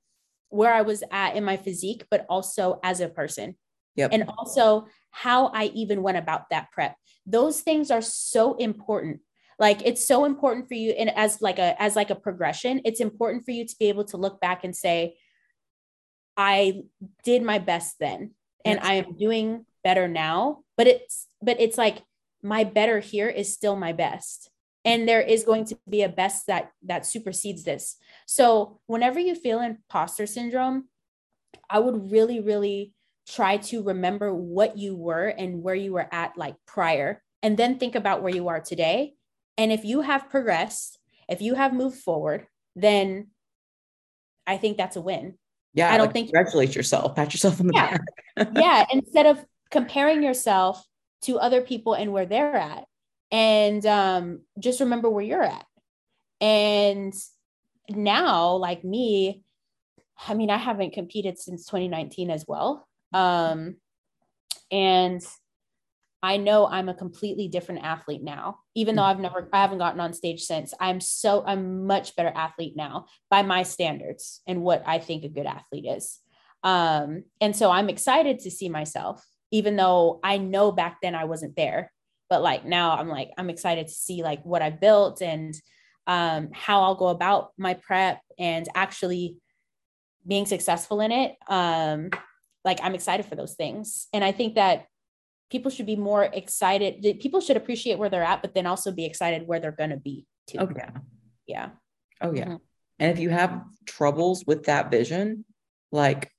where 0.49 0.73
I 0.73 0.81
was 0.81 1.03
at 1.11 1.35
in 1.35 1.43
my 1.43 1.57
physique, 1.57 2.05
but 2.11 2.25
also 2.29 2.79
as 2.83 2.99
a 2.99 3.09
person. 3.09 3.55
Yep. 3.95 4.11
And 4.13 4.29
also 4.37 4.87
how 5.11 5.47
I 5.47 5.65
even 5.73 6.01
went 6.01 6.17
about 6.17 6.49
that 6.49 6.71
prep. 6.71 6.95
Those 7.25 7.61
things 7.61 7.91
are 7.91 8.01
so 8.01 8.55
important. 8.55 9.21
Like 9.59 9.81
it's 9.85 10.05
so 10.05 10.25
important 10.25 10.67
for 10.67 10.73
you 10.73 10.91
and 10.91 11.09
as 11.15 11.41
like 11.41 11.59
a 11.59 11.81
as 11.81 11.95
like 11.95 12.09
a 12.09 12.15
progression, 12.15 12.81
it's 12.85 12.99
important 12.99 13.45
for 13.45 13.51
you 13.51 13.65
to 13.65 13.75
be 13.79 13.89
able 13.89 14.03
to 14.05 14.17
look 14.17 14.41
back 14.41 14.63
and 14.63 14.75
say, 14.75 15.15
I 16.35 16.81
did 17.23 17.43
my 17.43 17.59
best 17.59 17.95
then 17.99 18.31
and 18.65 18.79
I 18.79 18.95
am 18.95 19.15
doing 19.15 19.65
better 19.83 20.07
now. 20.07 20.63
But 20.75 20.87
it's 20.87 21.27
but 21.41 21.59
it's 21.59 21.77
like 21.77 22.01
my 22.41 22.63
better 22.63 22.99
here 22.99 23.29
is 23.29 23.53
still 23.53 23.75
my 23.75 23.93
best. 23.93 24.49
And 24.85 25.07
there 25.07 25.21
is 25.21 25.43
going 25.43 25.65
to 25.65 25.77
be 25.89 26.03
a 26.03 26.09
best 26.09 26.47
that 26.47 26.71
that 26.83 27.05
supersedes 27.05 27.63
this. 27.63 27.95
So 28.25 28.79
whenever 28.85 29.19
you 29.19 29.33
feel 29.35 29.61
imposter 29.61 30.25
syndrome, 30.25 30.89
I 31.69 31.79
would 31.79 32.11
really, 32.11 32.41
really 32.41 32.93
try 33.27 33.57
to 33.57 33.83
remember 33.83 34.33
what 34.33 34.77
you 34.77 34.95
were 34.95 35.27
and 35.27 35.63
where 35.63 35.75
you 35.75 35.93
were 35.93 36.07
at 36.11 36.37
like 36.37 36.55
prior, 36.67 37.23
and 37.41 37.55
then 37.57 37.79
think 37.79 37.95
about 37.95 38.21
where 38.21 38.35
you 38.35 38.49
are 38.49 38.59
today. 38.59 39.13
And 39.57 39.71
if 39.71 39.85
you 39.85 40.01
have 40.01 40.29
progressed, 40.29 40.99
if 41.29 41.41
you 41.41 41.55
have 41.55 41.73
moved 41.73 41.97
forward, 41.97 42.47
then 42.75 43.27
I 44.45 44.57
think 44.57 44.77
that's 44.77 44.95
a 44.95 45.01
win. 45.01 45.35
Yeah. 45.73 45.91
I 45.91 45.97
don't 45.97 46.07
like 46.07 46.13
think 46.13 46.27
congratulate 46.27 46.75
yourself, 46.75 47.15
pat 47.15 47.33
yourself 47.33 47.59
on 47.59 47.67
the 47.67 47.73
yeah. 47.73 47.97
back. 48.35 48.49
yeah. 48.55 48.85
Instead 48.91 49.25
of 49.25 49.43
comparing 49.71 50.23
yourself 50.23 50.85
to 51.23 51.39
other 51.39 51.61
people 51.61 51.93
and 51.93 52.11
where 52.11 52.25
they're 52.25 52.55
at. 52.55 52.85
And 53.33 53.83
um, 53.87 54.41
just 54.59 54.79
remember 54.79 55.09
where 55.09 55.25
you're 55.25 55.43
at. 55.43 55.65
And 56.39 57.13
now, 57.89 58.53
like 58.55 58.83
me, 58.83 59.43
I 60.27 60.35
mean, 60.35 60.51
I 60.51 60.57
haven't 60.57 60.93
competed 60.93 61.39
since 61.39 61.65
2019 61.65 62.29
as 62.29 62.45
well. 62.47 62.87
Um, 63.11 63.77
and 64.71 65.25
I 66.21 66.37
know 66.37 66.67
I'm 66.67 66.89
a 66.89 66.93
completely 66.93 67.47
different 67.47 67.83
athlete 67.83 68.23
now, 68.23 68.59
even 68.75 68.95
though 68.95 69.03
I've 69.03 69.19
never, 69.19 69.49
I 69.51 69.61
haven't 69.61 69.79
gotten 69.79 69.99
on 69.99 70.13
stage 70.13 70.43
since. 70.43 70.73
I'm 70.79 71.01
so, 71.01 71.43
I'm 71.45 71.87
much 71.87 72.15
better 72.15 72.31
athlete 72.33 72.75
now 72.77 73.07
by 73.31 73.41
my 73.41 73.63
standards 73.63 74.41
and 74.47 74.61
what 74.61 74.83
I 74.85 74.99
think 74.99 75.23
a 75.23 75.29
good 75.29 75.47
athlete 75.47 75.85
is. 75.85 76.19
Um, 76.63 77.23
and 77.41 77.55
so 77.55 77.71
I'm 77.71 77.89
excited 77.89 78.39
to 78.39 78.51
see 78.51 78.69
myself, 78.69 79.25
even 79.51 79.75
though 79.75 80.19
I 80.23 80.37
know 80.37 80.71
back 80.71 80.99
then 81.01 81.15
I 81.15 81.25
wasn't 81.25 81.55
there. 81.55 81.91
But 82.29 82.41
like 82.41 82.65
now 82.65 82.97
I'm 82.97 83.09
like, 83.09 83.31
I'm 83.37 83.49
excited 83.49 83.87
to 83.87 83.93
see 83.93 84.23
like 84.23 84.43
what 84.43 84.61
I 84.61 84.69
built 84.69 85.21
and 85.21 85.53
um, 86.07 86.49
how 86.53 86.81
I'll 86.81 86.95
go 86.95 87.07
about 87.07 87.51
my 87.57 87.75
prep 87.75 88.21
and 88.37 88.67
actually 88.75 89.37
being 90.27 90.45
successful 90.45 91.01
in 91.01 91.11
it. 91.11 91.35
Um, 91.47 92.09
like 92.65 92.79
I'm 92.81 92.95
excited 92.95 93.25
for 93.25 93.35
those 93.35 93.55
things. 93.55 94.07
And 94.13 94.23
I 94.23 94.31
think 94.31 94.55
that 94.55 94.85
people 95.51 95.69
should 95.69 95.85
be 95.85 95.95
more 95.95 96.23
excited. 96.23 97.19
People 97.19 97.41
should 97.41 97.57
appreciate 97.57 97.99
where 97.99 98.09
they're 98.09 98.23
at, 98.23 98.41
but 98.41 98.53
then 98.53 98.65
also 98.65 98.91
be 98.91 99.05
excited 99.05 99.47
where 99.47 99.59
they're 99.59 99.71
going 99.71 99.91
to 99.91 99.97
be 99.97 100.25
too. 100.47 100.57
Oh, 100.59 100.69
yeah. 100.75 100.89
Yeah. 101.45 101.69
Oh, 102.21 102.33
yeah. 102.33 102.45
Mm-hmm. 102.45 102.55
And 102.99 103.11
if 103.11 103.19
you 103.19 103.29
have 103.29 103.63
troubles 103.85 104.45
with 104.47 104.63
that 104.65 104.89
vision, 104.89 105.45
like 105.91 106.31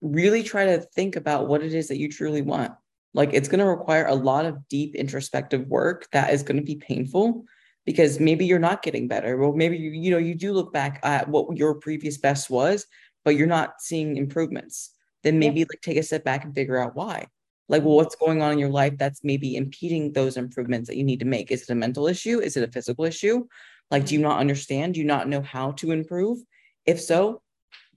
really 0.00 0.42
try 0.42 0.66
to 0.66 0.78
think 0.78 1.16
about 1.16 1.48
what 1.48 1.62
it 1.62 1.74
is 1.74 1.88
that 1.88 1.98
you 1.98 2.08
truly 2.08 2.42
want. 2.42 2.72
Like 3.14 3.30
it's 3.32 3.48
going 3.48 3.58
to 3.60 3.66
require 3.66 4.06
a 4.06 4.14
lot 4.14 4.46
of 4.46 4.68
deep 4.68 4.94
introspective 4.94 5.66
work 5.66 6.08
that 6.12 6.32
is 6.32 6.42
going 6.42 6.56
to 6.56 6.62
be 6.62 6.76
painful 6.76 7.44
because 7.84 8.20
maybe 8.20 8.46
you're 8.46 8.58
not 8.58 8.82
getting 8.82 9.08
better. 9.08 9.36
Well, 9.36 9.52
maybe 9.52 9.76
you, 9.76 9.90
you 9.90 10.10
know, 10.10 10.18
you 10.18 10.34
do 10.34 10.52
look 10.52 10.72
back 10.72 11.00
at 11.02 11.28
what 11.28 11.56
your 11.56 11.74
previous 11.74 12.16
best 12.16 12.48
was, 12.48 12.86
but 13.24 13.36
you're 13.36 13.46
not 13.46 13.80
seeing 13.80 14.16
improvements. 14.16 14.92
Then 15.22 15.38
maybe 15.38 15.60
yeah. 15.60 15.66
like 15.70 15.80
take 15.82 15.96
a 15.98 16.02
step 16.02 16.24
back 16.24 16.44
and 16.44 16.54
figure 16.54 16.78
out 16.78 16.96
why. 16.96 17.26
Like, 17.68 17.82
well, 17.84 17.96
what's 17.96 18.16
going 18.16 18.42
on 18.42 18.52
in 18.52 18.58
your 18.58 18.70
life 18.70 18.98
that's 18.98 19.24
maybe 19.24 19.56
impeding 19.56 20.12
those 20.12 20.36
improvements 20.36 20.88
that 20.88 20.96
you 20.96 21.04
need 21.04 21.20
to 21.20 21.26
make? 21.26 21.50
Is 21.50 21.62
it 21.62 21.70
a 21.70 21.74
mental 21.74 22.06
issue? 22.06 22.40
Is 22.40 22.56
it 22.56 22.68
a 22.68 22.72
physical 22.72 23.04
issue? 23.04 23.46
Like, 23.90 24.06
do 24.06 24.14
you 24.14 24.20
not 24.20 24.40
understand? 24.40 24.94
Do 24.94 25.00
you 25.00 25.06
not 25.06 25.28
know 25.28 25.42
how 25.42 25.72
to 25.72 25.90
improve? 25.90 26.38
If 26.86 27.00
so, 27.00 27.42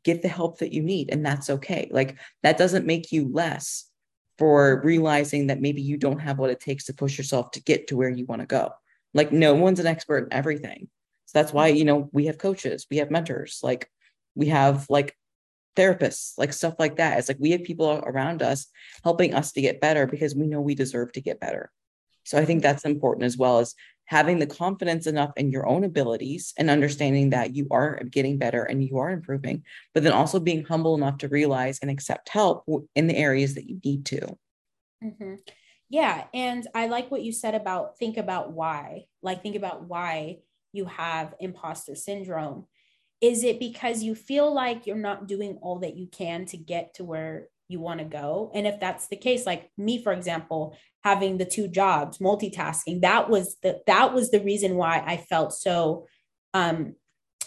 get 0.06 0.21
the 0.21 0.28
help 0.28 0.60
that 0.60 0.71
you 0.71 0.82
need 0.82 1.10
and 1.12 1.25
that's 1.25 1.49
okay 1.49 1.89
like 1.91 2.15
that 2.43 2.58
doesn't 2.58 2.86
make 2.86 3.12
you 3.12 3.28
less 3.34 3.86
for 4.38 4.82
realizing 4.84 5.48
that 5.48 5.62
maybe 5.62 5.82
you 5.82 5.98
don't 5.98 6.19
have 6.19 6.38
what 6.38 6.50
it 6.50 6.60
takes 6.60 6.86
to 6.86 6.93
push 6.93 7.17
yourself 7.17 7.52
to 7.52 7.63
get 7.63 7.88
to 7.88 7.98
where 7.98 8.10
you 8.10 8.26
want 8.26 8.41
to 8.41 8.45
go. 8.45 8.71
Like 9.13 9.32
no 9.32 9.56
one's 9.56 9.80
an 9.80 9.88
expert 9.88 10.26
in 10.26 10.34
everything. 10.34 10.89
So 11.26 11.39
that's 11.39 11.54
why 11.54 11.67
you 11.67 11.86
know 11.86 12.10
we 12.12 12.26
have 12.26 12.38
coaches 12.38 12.86
we 12.89 12.98
have 12.98 13.12
mentors 13.12 13.60
like 13.63 13.89
we 14.36 14.48
have 14.48 14.86
like 14.89 15.15
therapists 15.76 16.34
like 16.38 16.54
stuff 16.54 16.76
like 16.80 16.98
that. 16.98 17.17
It's 17.17 17.28
like 17.28 17.39
we 17.39 17.52
have 17.52 17.63
people 17.63 18.02
around 18.06 18.41
us 18.41 18.67
helping 19.04 19.34
us 19.34 19.52
to 19.54 19.62
get 19.62 19.82
better 19.82 20.08
because 20.08 20.36
we 20.36 20.48
know 20.48 20.62
we 20.62 20.76
deserve 20.76 21.12
to 21.13 21.21
get 21.21 21.39
better. 21.39 21.71
So 22.24 22.38
i 22.38 22.45
think 22.45 22.62
that's 22.62 22.86
important 22.86 23.26
as 23.26 23.38
well 23.38 23.60
as 23.60 23.76
having 24.06 24.39
the 24.39 24.48
confidence 24.48 25.08
enough 25.08 25.32
in 25.36 25.52
your 25.52 25.68
own 25.68 25.84
abilities 25.84 26.54
and 26.58 26.70
understanding 26.70 27.32
that 27.32 27.56
you 27.56 27.68
are 27.72 28.02
getting 28.10 28.38
better 28.38 28.63
and 28.63 28.84
you 28.84 28.98
are 28.98 29.10
improving, 29.10 29.63
but 29.94 30.04
then 30.04 30.13
also 30.13 30.39
being 30.39 30.63
humble 30.63 30.96
enough 30.96 31.18
to 31.18 31.28
realize 31.28 31.80
and 31.80 31.89
accept 31.89 32.30
help 32.30 32.63
in 32.96 33.08
the 33.08 33.18
areas 33.18 33.56
that 33.56 33.68
you 33.68 33.80
need 33.84 34.06
to. 34.06 34.38
Mm-hmm. 35.04 35.36
Yeah. 35.89 36.26
And 36.34 36.68
I 36.74 36.88
like 36.88 37.12
what 37.12 37.24
you 37.24 37.32
said 37.32 37.56
about 37.56 37.98
think 37.98 38.18
about 38.18 38.52
why, 38.52 39.06
like, 39.22 39.41
think 39.41 39.56
about 39.56 39.84
why 39.84 40.39
you 40.72 40.86
have 40.86 41.34
imposter 41.39 41.96
syndrome. 41.96 42.65
Is 43.22 43.44
it 43.44 43.60
because 43.60 44.04
you 44.04 44.13
feel 44.13 44.54
like 44.54 44.86
you're 44.86 44.98
not 44.98 45.28
doing 45.28 45.58
all 45.62 45.80
that 45.80 45.96
you 45.96 46.08
can 46.08 46.46
to 46.48 46.58
get 46.58 46.96
to 46.96 47.04
where 47.04 47.48
you 47.67 47.80
want 47.80 47.99
to 47.99 48.06
go. 48.06 48.51
And 48.54 48.67
if 48.67 48.80
that's 48.80 49.08
the 49.08 49.15
case 49.15 49.45
like 49.45 49.71
me 49.78 50.01
for 50.01 50.13
example 50.13 50.78
having 51.04 51.38
the 51.38 51.45
two 51.45 51.67
jobs 51.67 52.17
multitasking 52.17 53.01
that 53.01 53.30
was 53.30 53.58
the 53.62 53.80
that 53.88 54.13
was 54.13 54.32
the 54.32 54.39
reason 54.39 54.75
why 54.75 55.04
i 55.06 55.17
felt 55.17 55.54
so 55.54 56.08
um 56.54 56.95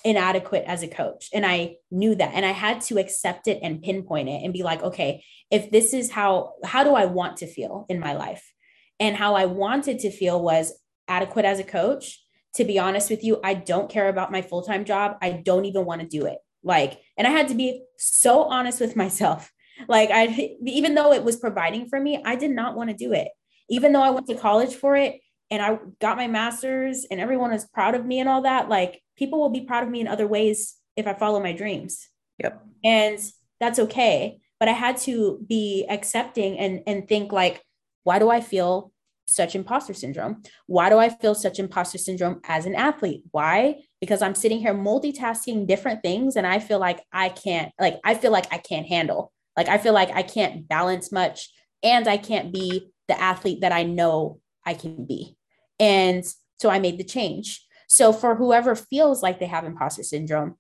inadequate 0.05 0.63
as 0.67 0.83
a 0.83 0.89
coach. 0.89 1.29
And 1.33 1.45
i 1.45 1.77
knew 1.91 2.15
that 2.15 2.33
and 2.35 2.47
i 2.47 2.53
had 2.53 2.81
to 2.83 2.99
accept 2.99 3.49
it 3.49 3.59
and 3.63 3.83
pinpoint 3.83 4.29
it 4.29 4.43
and 4.45 4.53
be 4.53 4.63
like 4.63 4.83
okay 4.83 5.25
if 5.51 5.71
this 5.71 5.93
is 5.93 6.11
how 6.11 6.55
how 6.65 6.85
do 6.85 6.95
i 6.95 7.05
want 7.05 7.39
to 7.39 7.47
feel 7.47 7.87
in 7.89 8.01
my 8.01 8.15
life? 8.15 8.53
And 9.01 9.17
how 9.17 9.35
i 9.35 9.47
wanted 9.47 9.99
to 10.01 10.11
feel 10.11 10.43
was 10.43 10.73
adequate 11.07 11.45
as 11.45 11.61
a 11.61 11.65
coach. 11.65 12.25
To 12.55 12.65
be 12.65 12.79
honest 12.79 13.11
with 13.11 13.23
you 13.23 13.41
i 13.45 13.55
don't 13.55 13.91
care 13.91 14.09
about 14.09 14.33
my 14.33 14.43
full-time 14.43 14.85
job. 14.85 15.17
I 15.21 15.31
don't 15.33 15.65
even 15.65 15.85
want 15.85 16.01
to 16.01 16.07
do 16.07 16.27
it. 16.27 16.39
Like 16.63 17.01
and 17.17 17.27
i 17.27 17.31
had 17.31 17.49
to 17.49 17.55
be 17.55 17.83
so 17.97 18.45
honest 18.45 18.81
with 18.81 18.97
myself 19.05 19.53
like 19.89 20.11
I 20.13 20.57
even 20.67 20.95
though 20.95 21.13
it 21.13 21.25
was 21.25 21.37
providing 21.37 21.89
for 21.89 22.01
me, 22.01 22.21
I 22.25 22.37
did 22.37 22.51
not 22.51 22.75
want 22.75 22.91
to 22.91 22.97
do 22.97 23.13
it. 23.13 23.29
Even 23.71 23.93
though 23.93 24.03
I 24.03 24.11
went 24.11 24.27
to 24.29 24.35
college 24.35 24.75
for 24.75 24.97
it 24.97 25.21
and 25.51 25.63
I 25.63 25.79
got 26.01 26.17
my 26.17 26.27
master's 26.27 27.07
and 27.11 27.21
everyone 27.21 27.53
is 27.53 27.67
proud 27.67 27.95
of 27.95 28.07
me 28.07 28.21
and 28.21 28.29
all 28.29 28.43
that, 28.43 28.69
like 28.69 29.03
people 29.17 29.41
will 29.41 29.51
be 29.51 29.63
proud 29.63 29.85
of 29.85 29.91
me 29.91 30.01
in 30.01 30.09
other 30.09 30.27
ways 30.27 30.77
if 30.97 31.07
I 31.07 31.15
follow 31.15 31.41
my 31.41 31.53
dreams. 31.53 32.09
Yep. 32.43 32.63
And 32.85 33.19
that's 33.61 33.79
okay. 33.79 34.41
But 34.59 34.69
I 34.69 34.73
had 34.73 34.97
to 34.99 35.45
be 35.47 35.87
accepting 35.89 36.59
and 36.59 36.83
and 36.87 37.07
think 37.07 37.33
like, 37.33 37.63
why 38.05 38.19
do 38.19 38.31
I 38.31 38.41
feel 38.41 38.93
such 39.29 39.55
imposter 39.55 39.95
syndrome? 39.95 40.43
Why 40.67 40.89
do 40.89 40.99
I 40.99 41.11
feel 41.11 41.35
such 41.35 41.59
imposter 41.59 41.99
syndrome 41.99 42.41
as 42.45 42.67
an 42.67 42.75
athlete? 42.75 43.23
Why? 43.31 43.83
Because 44.01 44.23
I'm 44.23 44.35
sitting 44.35 44.59
here 44.59 44.75
multitasking 44.75 45.67
different 45.67 46.03
things 46.03 46.37
and 46.37 46.47
I 46.47 46.59
feel 46.59 46.79
like 46.79 47.05
I 47.13 47.29
can't, 47.29 47.71
like, 47.79 48.01
I 48.05 48.15
feel 48.15 48.33
like 48.33 48.53
I 48.53 48.59
can't 48.59 48.87
handle. 48.87 49.33
Like 49.59 49.69
I 49.69 49.77
feel 49.77 49.93
like 49.93 50.13
I 50.13 50.23
can't 50.23 50.69
balance 50.69 51.11
much 51.11 51.51
and 51.83 52.07
I 52.07 52.17
can't 52.17 52.53
be 52.53 52.93
the 53.09 53.21
athlete 53.21 53.63
that 53.63 53.73
I 53.73 53.83
know 53.83 54.41
I 54.65 54.75
can 54.75 55.05
be. 55.05 55.37
And 55.81 56.25
so 56.61 56.71
I 56.71 56.79
made 56.79 56.97
the 56.97 57.03
change. 57.03 57.67
So 57.89 58.13
for 58.13 58.37
whoever 58.37 58.77
feels 58.77 59.21
like 59.21 59.41
they 59.41 59.47
have 59.47 59.65
imposter 59.65 60.05
syndrome, 60.05 60.55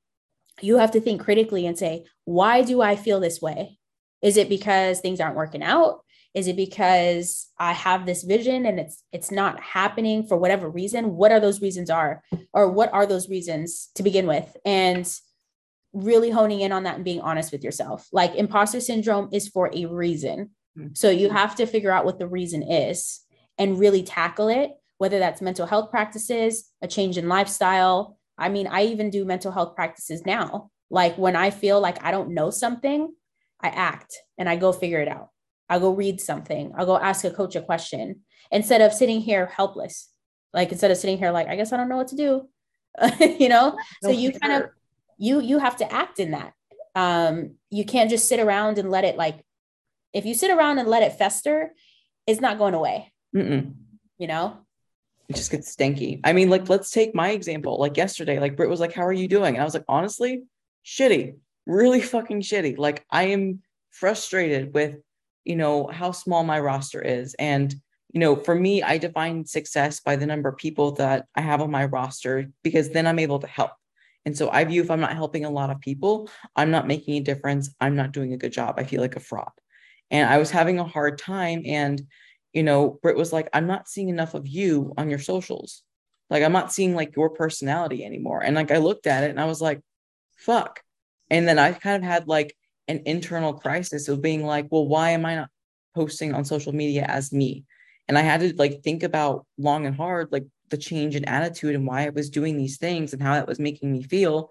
you 0.61 0.78
have 0.78 0.90
to 0.90 1.00
think 1.00 1.22
critically 1.22 1.64
and 1.64 1.78
say, 1.78 2.06
why 2.24 2.62
do 2.62 2.82
I 2.82 2.96
feel 2.96 3.20
this 3.20 3.40
way? 3.40 3.78
Is 4.20 4.37
it 4.37 4.48
because 4.48 4.98
things 4.98 5.20
aren't 5.20 5.37
working 5.37 5.62
out? 5.62 6.00
Is 6.34 6.48
it 6.48 6.56
because 6.56 7.46
I 7.56 7.74
have 7.74 8.04
this 8.04 8.24
vision 8.24 8.66
and 8.66 8.80
it's 8.80 9.04
it's 9.12 9.30
not 9.30 9.61
happening 9.61 10.26
for 10.26 10.37
whatever 10.37 10.68
reason? 10.68 11.14
What 11.14 11.30
are 11.30 11.38
those 11.38 11.62
reasons 11.62 11.88
are 11.88 12.24
or 12.52 12.68
what 12.68 12.92
are 12.92 13.06
those 13.06 13.28
reasons 13.28 13.90
to 13.94 14.02
begin 14.02 14.26
with? 14.26 14.56
And 14.64 15.08
really 15.92 16.31
honing 16.31 16.61
in 16.61 16.72
on 16.72 16.85
that 16.85 16.96
and 16.96 17.05
being 17.05 17.20
honest 17.20 17.53
with 17.53 17.64
yourself. 17.64 18.07
Like 18.12 18.35
imposter 18.35 18.81
syndrome 18.81 19.29
is 19.33 19.48
for 19.48 19.70
a 19.74 19.87
reason. 19.87 20.51
Mm-hmm. 20.79 20.94
So 20.94 21.11
you 21.11 21.31
have 21.31 21.55
to 21.57 21.66
figure 21.66 21.90
out 21.90 22.05
what 22.05 22.18
the 22.18 22.29
reason 22.29 22.62
is 22.62 23.20
and 23.57 23.79
really 23.79 24.03
tackle 24.03 24.48
it, 24.48 24.70
whether 24.98 25.18
that's 25.18 25.40
mental 25.40 25.66
health 25.66 25.90
practices, 25.90 26.70
a 26.83 26.88
change 26.88 27.18
in 27.18 27.29
lifestyle. 27.29 28.18
I 28.37 28.48
mean, 28.48 28.66
I 28.66 28.85
even 28.87 29.11
do 29.11 29.24
mental 29.24 29.53
health 29.53 29.74
practices 29.74 30.24
now. 30.24 30.70
Like 30.90 31.16
when 31.18 31.37
I 31.37 31.51
feel 31.51 31.81
like 31.81 32.05
I 32.05 32.11
don't 32.11 32.35
know 32.35 32.51
something, 32.51 33.12
I 33.61 33.68
act 33.68 34.14
and 34.37 34.48
I 34.48 34.57
go 34.57 34.72
figure 34.72 35.01
it 35.01 35.09
out. 35.09 35.31
I'll 35.68 35.81
go 35.81 35.92
read 35.92 36.20
something. 36.20 36.72
I'll 36.77 36.87
go 36.87 36.98
ask 36.98 37.24
a 37.24 37.31
coach 37.31 37.57
a 37.57 37.61
question 37.61 38.20
instead 38.51 38.81
of 38.81 38.92
sitting 38.92 39.20
here 39.20 39.46
helpless. 39.46 40.09
Like 40.55 40.72
instead 40.72 40.90
of 40.90 40.96
sitting 40.96 41.18
here 41.18 41.31
like, 41.31 41.48
I 41.48 41.57
guess 41.57 41.72
I 41.72 41.77
don't 41.77 41.88
know 41.88 41.96
what 41.96 42.09
to 42.09 42.16
do. 42.16 42.48
you 43.20 43.48
know? 43.48 43.70
No, 43.70 43.79
so 44.03 44.11
you 44.11 44.31
sure. 44.31 44.40
kind 44.40 44.62
of 44.62 44.70
you 45.18 45.40
you 45.40 45.59
have 45.59 45.76
to 45.76 45.92
act 45.92 46.18
in 46.18 46.31
that. 46.31 46.52
Um 46.94 47.57
you 47.70 47.85
can't 47.85 48.11
just 48.11 48.28
sit 48.28 48.40
around 48.40 48.78
and 48.78 48.90
let 48.90 49.04
it 49.04 49.16
like 49.16 49.44
if 50.12 50.24
you 50.24 50.35
sit 50.35 50.50
around 50.50 50.78
and 50.78 50.88
let 50.88 51.02
it 51.02 51.18
fester 51.18 51.72
it's 52.26 52.40
not 52.40 52.59
going 52.59 52.74
away. 52.74 53.12
Mm-mm. 53.35 53.74
you 54.18 54.26
know? 54.26 54.59
It 55.28 55.37
just 55.37 55.50
gets 55.50 55.70
stinky. 55.70 56.20
I 56.24 56.33
mean 56.33 56.48
like 56.48 56.68
let's 56.68 56.90
take 56.90 57.14
my 57.14 57.31
example. 57.31 57.78
Like 57.78 57.96
yesterday 57.96 58.38
like 58.38 58.57
Britt 58.57 58.70
was 58.70 58.81
like 58.81 58.94
how 58.94 59.04
are 59.07 59.12
you 59.12 59.28
doing? 59.28 59.54
And 59.54 59.62
i 59.62 59.64
was 59.64 59.74
like 59.74 59.85
honestly 59.88 60.44
shitty. 60.85 61.37
Really 61.66 62.00
fucking 62.00 62.40
shitty. 62.40 62.78
Like 62.78 63.04
i 63.11 63.24
am 63.24 63.62
frustrated 63.90 64.72
with 64.72 64.96
you 65.44 65.57
know 65.57 65.87
how 65.87 66.12
small 66.12 66.44
my 66.44 66.61
roster 66.61 67.02
is. 67.02 67.35
And 67.35 67.74
you 68.12 68.20
know 68.20 68.37
for 68.37 68.54
me 68.54 68.83
i 68.83 68.96
define 68.98 69.44
success 69.44 70.00
by 70.00 70.16
the 70.16 70.26
number 70.26 70.48
of 70.48 70.57
people 70.57 70.92
that 70.92 71.26
i 71.35 71.40
have 71.40 71.61
on 71.61 71.70
my 71.70 71.85
roster 71.85 72.50
because 72.62 72.90
then 72.90 73.07
i'm 73.07 73.18
able 73.18 73.38
to 73.38 73.46
help 73.46 73.72
and 74.24 74.37
so 74.37 74.50
I 74.50 74.64
view 74.64 74.83
if 74.83 74.90
I'm 74.90 75.00
not 75.00 75.14
helping 75.14 75.44
a 75.44 75.50
lot 75.50 75.70
of 75.70 75.81
people, 75.81 76.28
I'm 76.54 76.70
not 76.70 76.87
making 76.87 77.14
a 77.14 77.20
difference. 77.20 77.74
I'm 77.81 77.96
not 77.96 78.12
doing 78.12 78.33
a 78.33 78.37
good 78.37 78.52
job. 78.52 78.74
I 78.76 78.85
feel 78.85 79.00
like 79.00 79.16
a 79.16 79.20
fraud. 79.20 79.50
And 80.11 80.28
I 80.28 80.38
was 80.38 80.50
having 80.50 80.78
a 80.78 80.85
hard 80.85 81.18
time. 81.18 81.62
And, 81.64 82.02
you 82.52 82.62
know, 82.62 82.98
Britt 83.02 83.16
was 83.16 83.33
like, 83.33 83.48
I'm 83.52 83.66
not 83.66 83.88
seeing 83.88 84.09
enough 84.09 84.35
of 84.35 84.46
you 84.46 84.92
on 84.98 85.09
your 85.11 85.18
socials. 85.18 85.83
Like, 86.31 86.42
I'm 86.42 86.52
not 86.52 86.72
seeing 86.72 86.94
like 86.94 87.16
your 87.16 87.31
personality 87.31 88.04
anymore. 88.04 88.42
And 88.42 88.54
like, 88.54 88.70
I 88.70 88.78
looked 88.78 89.07
at 89.07 89.24
it 89.24 89.31
and 89.31 89.40
I 89.40 89.46
was 89.46 89.62
like, 89.62 89.81
fuck. 90.37 90.81
And 91.31 91.46
then 91.46 91.59
I 91.59 91.72
kind 91.72 92.02
of 92.02 92.09
had 92.09 92.28
like 92.28 92.54
an 92.87 93.02
internal 93.07 93.54
crisis 93.54 94.09
of 94.09 94.22
being 94.22 94.44
like, 94.44 94.66
well, 94.70 94.87
why 94.87 95.11
am 95.11 95.24
I 95.24 95.37
not 95.37 95.50
posting 95.94 96.35
on 96.35 96.44
social 96.44 96.74
media 96.74 97.04
as 97.09 97.33
me? 97.33 97.64
And 98.09 98.18
I 98.18 98.22
had 98.22 98.40
to 98.40 98.54
like 98.57 98.83
think 98.83 99.02
about 99.02 99.46
long 99.59 99.87
and 99.87 99.96
hard, 99.96 100.28
like, 100.33 100.44
the 100.70 100.76
change 100.76 101.16
in 101.16 101.24
attitude 101.24 101.74
and 101.74 101.87
why 101.87 102.07
I 102.07 102.11
was 102.11 102.31
doing 102.31 102.57
these 102.57 102.78
things 102.78 103.12
and 103.12 103.22
how 103.22 103.35
that 103.35 103.48
was 103.48 103.59
making 103.59 103.92
me 103.92 104.02
feel. 104.02 104.50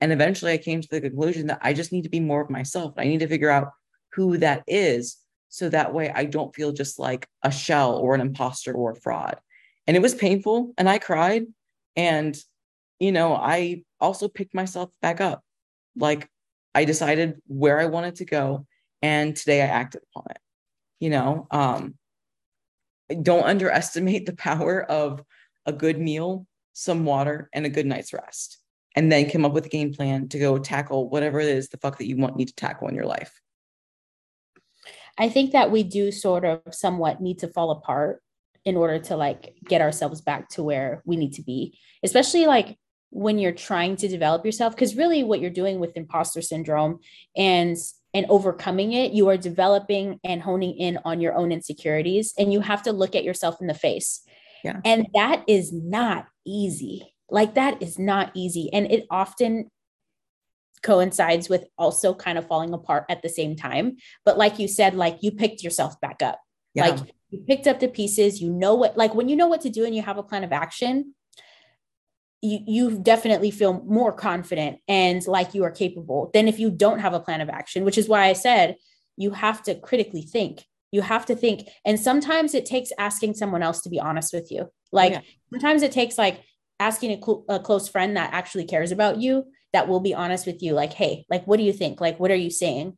And 0.00 0.12
eventually 0.12 0.52
I 0.52 0.58
came 0.58 0.80
to 0.80 0.88
the 0.90 1.00
conclusion 1.00 1.48
that 1.48 1.58
I 1.62 1.72
just 1.72 1.92
need 1.92 2.02
to 2.02 2.08
be 2.08 2.20
more 2.20 2.40
of 2.40 2.50
myself. 2.50 2.94
I 2.96 3.04
need 3.04 3.20
to 3.20 3.28
figure 3.28 3.50
out 3.50 3.72
who 4.12 4.38
that 4.38 4.62
is 4.66 5.16
so 5.48 5.68
that 5.68 5.94
way 5.94 6.10
I 6.14 6.24
don't 6.24 6.54
feel 6.54 6.72
just 6.72 6.98
like 6.98 7.26
a 7.42 7.50
shell 7.50 7.96
or 7.96 8.14
an 8.14 8.20
imposter 8.20 8.72
or 8.72 8.92
a 8.92 9.00
fraud. 9.00 9.36
And 9.86 9.96
it 9.96 10.02
was 10.02 10.14
painful 10.14 10.74
and 10.76 10.88
I 10.88 10.98
cried. 10.98 11.46
And, 11.96 12.36
you 13.00 13.12
know, 13.12 13.34
I 13.34 13.84
also 14.00 14.28
picked 14.28 14.54
myself 14.54 14.90
back 15.02 15.20
up. 15.20 15.42
Like 15.96 16.28
I 16.74 16.84
decided 16.84 17.40
where 17.46 17.80
I 17.80 17.86
wanted 17.86 18.16
to 18.16 18.24
go. 18.24 18.66
And 19.02 19.34
today 19.34 19.62
I 19.62 19.66
acted 19.66 20.02
upon 20.12 20.26
it. 20.30 20.38
You 21.00 21.10
know, 21.10 21.46
um, 21.50 21.94
don't 23.22 23.44
underestimate 23.44 24.26
the 24.26 24.36
power 24.36 24.82
of 24.82 25.22
a 25.68 25.72
good 25.72 26.00
meal, 26.00 26.46
some 26.72 27.04
water, 27.04 27.48
and 27.52 27.66
a 27.66 27.68
good 27.68 27.86
night's 27.86 28.12
rest. 28.12 28.58
And 28.96 29.12
then 29.12 29.30
come 29.30 29.44
up 29.44 29.52
with 29.52 29.66
a 29.66 29.68
game 29.68 29.92
plan 29.92 30.28
to 30.30 30.38
go 30.38 30.58
tackle 30.58 31.08
whatever 31.08 31.38
it 31.38 31.48
is 31.48 31.68
the 31.68 31.76
fuck 31.76 31.98
that 31.98 32.08
you 32.08 32.16
want 32.16 32.36
need 32.36 32.48
to 32.48 32.54
tackle 32.54 32.88
in 32.88 32.94
your 32.94 33.06
life. 33.06 33.40
I 35.18 35.28
think 35.28 35.52
that 35.52 35.70
we 35.70 35.82
do 35.82 36.10
sort 36.10 36.44
of 36.44 36.62
somewhat 36.70 37.20
need 37.20 37.40
to 37.40 37.48
fall 37.48 37.70
apart 37.70 38.22
in 38.64 38.76
order 38.76 38.98
to 38.98 39.16
like 39.16 39.54
get 39.68 39.82
ourselves 39.82 40.20
back 40.20 40.48
to 40.50 40.62
where 40.62 41.02
we 41.04 41.16
need 41.16 41.34
to 41.34 41.42
be, 41.42 41.78
especially 42.02 42.46
like 42.46 42.78
when 43.10 43.38
you're 43.38 43.52
trying 43.52 43.96
to 43.96 44.08
develop 44.08 44.44
yourself 44.44 44.74
because 44.74 44.96
really 44.96 45.24
what 45.24 45.40
you're 45.40 45.50
doing 45.50 45.80
with 45.80 45.96
imposter 45.96 46.42
syndrome 46.42 46.98
and 47.36 47.76
and 48.14 48.26
overcoming 48.28 48.92
it 48.92 49.12
you 49.12 49.28
are 49.28 49.36
developing 49.36 50.20
and 50.24 50.42
honing 50.42 50.76
in 50.76 50.98
on 51.04 51.20
your 51.20 51.34
own 51.34 51.50
insecurities 51.50 52.34
and 52.38 52.52
you 52.52 52.60
have 52.60 52.82
to 52.82 52.92
look 52.92 53.14
at 53.14 53.24
yourself 53.24 53.60
in 53.60 53.66
the 53.66 53.74
face 53.74 54.22
yeah. 54.64 54.80
And 54.84 55.06
that 55.14 55.44
is 55.46 55.72
not 55.72 56.26
easy. 56.46 57.14
Like 57.30 57.54
that 57.54 57.82
is 57.82 57.98
not 57.98 58.30
easy. 58.34 58.70
And 58.72 58.90
it 58.90 59.06
often 59.10 59.70
coincides 60.82 61.48
with 61.48 61.64
also 61.76 62.14
kind 62.14 62.38
of 62.38 62.46
falling 62.46 62.72
apart 62.72 63.04
at 63.08 63.22
the 63.22 63.28
same 63.28 63.56
time. 63.56 63.96
But 64.24 64.38
like 64.38 64.58
you 64.58 64.68
said 64.68 64.94
like 64.94 65.18
you 65.20 65.32
picked 65.32 65.62
yourself 65.62 66.00
back 66.00 66.22
up. 66.22 66.40
Yeah. 66.74 66.88
like 66.88 67.14
you 67.30 67.40
picked 67.40 67.66
up 67.66 67.80
the 67.80 67.88
pieces. 67.88 68.40
You 68.40 68.50
know 68.50 68.74
what 68.74 68.96
like 68.96 69.14
when 69.14 69.28
you 69.28 69.36
know 69.36 69.48
what 69.48 69.62
to 69.62 69.70
do 69.70 69.84
and 69.84 69.94
you 69.94 70.02
have 70.02 70.18
a 70.18 70.22
plan 70.22 70.44
of 70.44 70.52
action 70.52 71.14
you 72.40 72.60
you 72.66 72.98
definitely 72.98 73.50
feel 73.50 73.82
more 73.84 74.12
confident 74.12 74.78
and 74.86 75.26
like 75.26 75.54
you 75.54 75.64
are 75.64 75.70
capable 75.70 76.30
than 76.32 76.48
if 76.48 76.58
you 76.58 76.70
don't 76.70 77.00
have 77.00 77.14
a 77.14 77.20
plan 77.20 77.40
of 77.40 77.48
action 77.48 77.84
which 77.84 77.98
is 77.98 78.08
why 78.08 78.26
i 78.26 78.32
said 78.32 78.76
you 79.16 79.30
have 79.32 79.62
to 79.62 79.74
critically 79.74 80.22
think 80.22 80.64
you 80.90 81.02
have 81.02 81.26
to 81.26 81.36
think 81.36 81.68
and 81.84 81.98
sometimes 82.00 82.54
it 82.54 82.66
takes 82.66 82.90
asking 82.98 83.34
someone 83.34 83.62
else 83.62 83.82
to 83.82 83.90
be 83.90 84.00
honest 84.00 84.32
with 84.32 84.50
you. 84.50 84.70
Like 84.92 85.12
yeah. 85.12 85.20
sometimes 85.52 85.82
it 85.82 85.92
takes 85.92 86.16
like 86.16 86.42
asking 86.80 87.12
a, 87.12 87.20
cl- 87.22 87.44
a 87.48 87.58
close 87.58 87.88
friend 87.88 88.16
that 88.16 88.32
actually 88.32 88.64
cares 88.64 88.92
about 88.92 89.18
you 89.18 89.44
that 89.72 89.88
will 89.88 90.00
be 90.00 90.14
honest 90.14 90.46
with 90.46 90.62
you 90.62 90.72
like 90.72 90.92
hey 90.92 91.26
like 91.28 91.46
what 91.46 91.58
do 91.58 91.62
you 91.62 91.72
think? 91.72 92.00
Like 92.00 92.18
what 92.18 92.30
are 92.30 92.36
you 92.36 92.50
saying? 92.50 92.96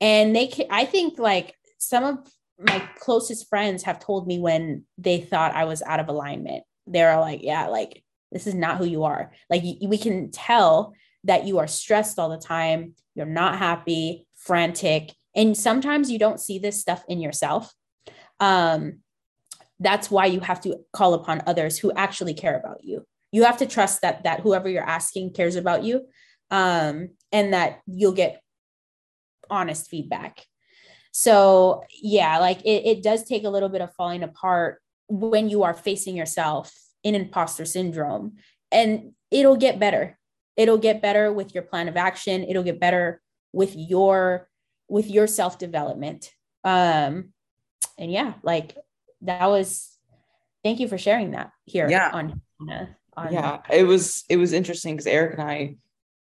And 0.00 0.34
they 0.34 0.46
can 0.46 0.66
i 0.70 0.84
think 0.84 1.18
like 1.18 1.54
some 1.78 2.04
of 2.04 2.18
my 2.58 2.86
closest 2.98 3.48
friends 3.48 3.84
have 3.84 4.00
told 4.00 4.26
me 4.26 4.38
when 4.38 4.84
they 4.98 5.18
thought 5.18 5.54
i 5.54 5.64
was 5.64 5.82
out 5.82 6.00
of 6.00 6.08
alignment. 6.08 6.64
They're 6.86 7.18
like 7.20 7.42
yeah 7.42 7.68
like 7.68 8.02
this 8.32 8.46
is 8.46 8.54
not 8.54 8.78
who 8.78 8.84
you 8.84 9.04
are. 9.04 9.32
Like 9.48 9.62
we 9.62 9.98
can 9.98 10.30
tell 10.30 10.94
that 11.24 11.46
you 11.46 11.58
are 11.58 11.66
stressed 11.66 12.18
all 12.18 12.28
the 12.28 12.38
time. 12.38 12.94
You're 13.14 13.26
not 13.26 13.58
happy 13.58 14.26
frantic 14.36 15.12
and 15.34 15.56
sometimes 15.56 16.10
you 16.10 16.18
don't 16.18 16.40
see 16.40 16.58
this 16.58 16.80
stuff 16.80 17.04
in 17.08 17.20
yourself. 17.20 17.72
Um 18.38 19.00
that's 19.80 20.10
why 20.10 20.26
you 20.26 20.40
have 20.40 20.60
to 20.60 20.76
call 20.92 21.14
upon 21.14 21.42
others 21.46 21.78
who 21.78 21.90
actually 21.92 22.34
care 22.34 22.58
about 22.58 22.84
you. 22.84 23.04
You 23.32 23.44
have 23.44 23.56
to 23.58 23.66
trust 23.66 24.02
that 24.02 24.24
that 24.24 24.40
whoever 24.40 24.68
you're 24.68 24.82
asking 24.82 25.32
cares 25.32 25.56
about 25.56 25.82
you 25.82 26.06
um, 26.50 27.10
and 27.32 27.54
that 27.54 27.80
you'll 27.86 28.12
get 28.12 28.42
honest 29.48 29.88
feedback. 29.88 30.44
So 31.12 31.82
yeah 32.00 32.38
like 32.38 32.60
it, 32.62 32.86
it 32.86 33.02
does 33.02 33.24
take 33.24 33.44
a 33.44 33.50
little 33.50 33.68
bit 33.68 33.80
of 33.80 33.94
falling 33.94 34.22
apart 34.22 34.80
when 35.08 35.48
you 35.48 35.64
are 35.64 35.74
facing 35.74 36.14
yourself 36.14 36.72
in 37.02 37.14
imposter 37.16 37.64
syndrome 37.64 38.36
and 38.70 39.12
it'll 39.30 39.56
get 39.56 39.80
better. 39.80 40.18
It'll 40.56 40.78
get 40.78 41.02
better 41.02 41.32
with 41.32 41.54
your 41.54 41.64
plan 41.64 41.88
of 41.88 41.96
action. 41.96 42.44
It'll 42.44 42.62
get 42.62 42.78
better 42.78 43.22
with 43.52 43.74
your 43.74 44.48
with 44.90 45.08
your 45.08 45.26
self 45.26 45.58
development 45.58 46.34
um 46.64 47.32
and 47.96 48.12
yeah 48.12 48.34
like 48.42 48.76
that 49.22 49.46
was 49.46 49.96
thank 50.64 50.80
you 50.80 50.88
for 50.88 50.98
sharing 50.98 51.30
that 51.30 51.52
here 51.64 51.88
yeah. 51.88 52.10
on 52.12 52.42
on 53.16 53.32
yeah 53.32 53.58
it 53.70 53.84
was 53.84 54.24
it 54.28 54.36
was 54.36 54.52
interesting 54.52 54.94
because 54.94 55.06
eric 55.06 55.38
and 55.38 55.42
i 55.42 55.76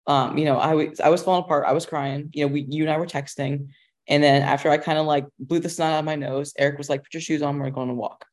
um 0.07 0.37
you 0.38 0.44
know 0.44 0.57
i 0.57 0.74
was 0.74 0.98
i 1.00 1.09
was 1.09 1.22
falling 1.22 1.44
apart 1.44 1.64
i 1.66 1.72
was 1.72 1.87
crying 1.87 2.31
you 2.33 2.44
know 2.44 2.53
we 2.53 2.66
you 2.68 2.83
and 2.83 2.92
i 2.92 2.96
were 2.96 3.07
texting. 3.07 3.68
And 4.07 4.22
then 4.22 4.42
after 4.42 4.68
i 4.70 4.77
kind 4.77 4.98
of 4.98 5.07
like 5.07 5.27
blew 5.38 5.61
the 5.61 5.68
snot 5.68 5.92
out 5.92 6.00
of 6.00 6.05
my 6.05 6.16
nose 6.16 6.53
eric 6.59 6.79
was 6.79 6.90
like 6.90 7.03
put 7.03 7.14
your 7.14 7.20
shoes 7.20 7.42
on 7.42 7.59
we're 7.59 7.70
going 7.70 7.88
to 7.88 7.94
walk. 7.94 8.24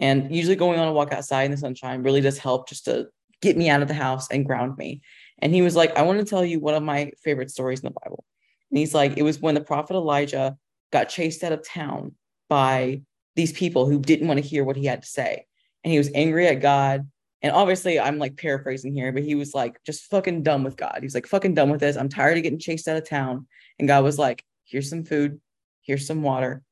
And 0.00 0.34
usually 0.34 0.54
going 0.54 0.78
on 0.78 0.86
a 0.86 0.92
walk 0.92 1.12
outside 1.12 1.42
in 1.42 1.50
the 1.50 1.56
sunshine 1.56 2.04
really 2.04 2.20
does 2.20 2.38
help 2.38 2.68
just 2.68 2.84
to 2.84 3.08
get 3.42 3.56
me 3.56 3.68
out 3.68 3.82
of 3.82 3.88
the 3.88 3.94
house 3.94 4.28
and 4.30 4.46
ground 4.46 4.78
me. 4.78 5.00
And 5.40 5.52
he 5.52 5.60
was 5.60 5.76
like 5.76 5.96
i 5.96 6.02
want 6.02 6.18
to 6.18 6.24
tell 6.24 6.44
you 6.44 6.60
one 6.60 6.74
of 6.74 6.82
my 6.82 7.10
favorite 7.22 7.50
stories 7.50 7.80
in 7.80 7.86
the 7.86 7.98
bible 8.02 8.24
and 8.70 8.78
he's 8.78 8.94
like 8.94 9.16
it 9.16 9.22
was 9.22 9.40
when 9.40 9.54
the 9.54 9.60
prophet 9.60 9.94
elijah 9.94 10.56
got 10.92 11.08
chased 11.08 11.42
out 11.44 11.52
of 11.52 11.66
town 11.66 12.14
by 12.48 13.00
these 13.36 13.52
people 13.52 13.88
who 13.88 14.00
didn't 14.00 14.28
want 14.28 14.40
to 14.40 14.46
hear 14.46 14.64
what 14.64 14.76
he 14.76 14.86
had 14.86 15.02
to 15.02 15.08
say 15.08 15.44
and 15.84 15.92
he 15.92 15.98
was 15.98 16.10
angry 16.14 16.46
at 16.46 16.60
god 16.60 17.06
and 17.40 17.52
obviously, 17.52 18.00
I'm 18.00 18.18
like 18.18 18.36
paraphrasing 18.36 18.94
here, 18.94 19.12
but 19.12 19.22
he 19.22 19.34
was 19.36 19.54
like 19.54 19.78
just 19.84 20.10
fucking 20.10 20.42
done 20.42 20.64
with 20.64 20.76
God. 20.76 20.96
He 20.98 21.06
was 21.06 21.14
like 21.14 21.26
fucking 21.26 21.54
done 21.54 21.70
with 21.70 21.80
this. 21.80 21.96
I'm 21.96 22.08
tired 22.08 22.36
of 22.36 22.42
getting 22.42 22.58
chased 22.58 22.88
out 22.88 22.96
of 22.96 23.08
town. 23.08 23.46
And 23.78 23.86
God 23.86 24.02
was 24.02 24.18
like, 24.18 24.44
here's 24.64 24.90
some 24.90 25.04
food, 25.04 25.40
here's 25.82 26.06
some 26.06 26.22
water, 26.22 26.62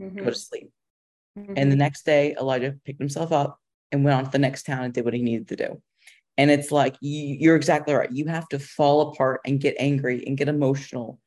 mm-hmm. 0.00 0.18
go 0.18 0.24
to 0.24 0.34
sleep. 0.34 0.70
Mm-hmm. 1.38 1.54
And 1.56 1.70
the 1.70 1.76
next 1.76 2.04
day, 2.04 2.34
Elijah 2.38 2.76
picked 2.84 2.98
himself 2.98 3.30
up 3.30 3.60
and 3.92 4.04
went 4.04 4.16
on 4.16 4.24
to 4.24 4.30
the 4.30 4.38
next 4.38 4.64
town 4.64 4.82
and 4.82 4.92
did 4.92 5.04
what 5.04 5.14
he 5.14 5.22
needed 5.22 5.48
to 5.48 5.56
do. 5.56 5.80
And 6.36 6.50
it's 6.50 6.72
like, 6.72 6.96
you, 7.00 7.36
you're 7.38 7.56
exactly 7.56 7.94
right. 7.94 8.10
You 8.10 8.26
have 8.26 8.48
to 8.48 8.58
fall 8.58 9.12
apart 9.12 9.42
and 9.46 9.60
get 9.60 9.76
angry 9.78 10.24
and 10.26 10.36
get 10.36 10.48
emotional 10.48 11.20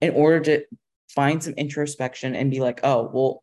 in 0.00 0.14
order 0.14 0.40
to 0.40 0.64
find 1.08 1.42
some 1.42 1.54
introspection 1.54 2.34
and 2.34 2.50
be 2.50 2.60
like, 2.60 2.80
oh, 2.84 3.10
well, 3.12 3.42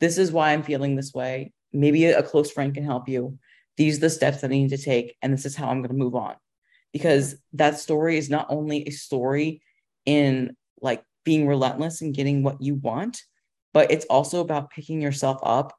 this 0.00 0.18
is 0.18 0.32
why 0.32 0.52
I'm 0.52 0.62
feeling 0.62 0.96
this 0.96 1.14
way. 1.14 1.52
Maybe 1.72 2.04
a 2.06 2.22
close 2.22 2.50
friend 2.50 2.74
can 2.74 2.84
help 2.84 3.08
you 3.08 3.38
these 3.76 3.98
are 3.98 4.02
the 4.02 4.10
steps 4.10 4.40
that 4.40 4.50
I 4.50 4.54
need 4.54 4.70
to 4.70 4.78
take, 4.78 5.16
and 5.22 5.32
this 5.32 5.44
is 5.44 5.54
how 5.54 5.68
I'm 5.68 5.80
going 5.80 5.90
to 5.90 5.96
move 5.96 6.14
on. 6.14 6.34
Because 6.92 7.36
that 7.52 7.78
story 7.78 8.16
is 8.16 8.30
not 8.30 8.46
only 8.48 8.88
a 8.88 8.90
story 8.90 9.60
in 10.06 10.56
like 10.80 11.02
being 11.24 11.46
relentless 11.46 12.00
and 12.00 12.14
getting 12.14 12.42
what 12.42 12.62
you 12.62 12.74
want, 12.74 13.22
but 13.74 13.90
it's 13.90 14.06
also 14.06 14.40
about 14.40 14.70
picking 14.70 15.02
yourself 15.02 15.38
up 15.42 15.76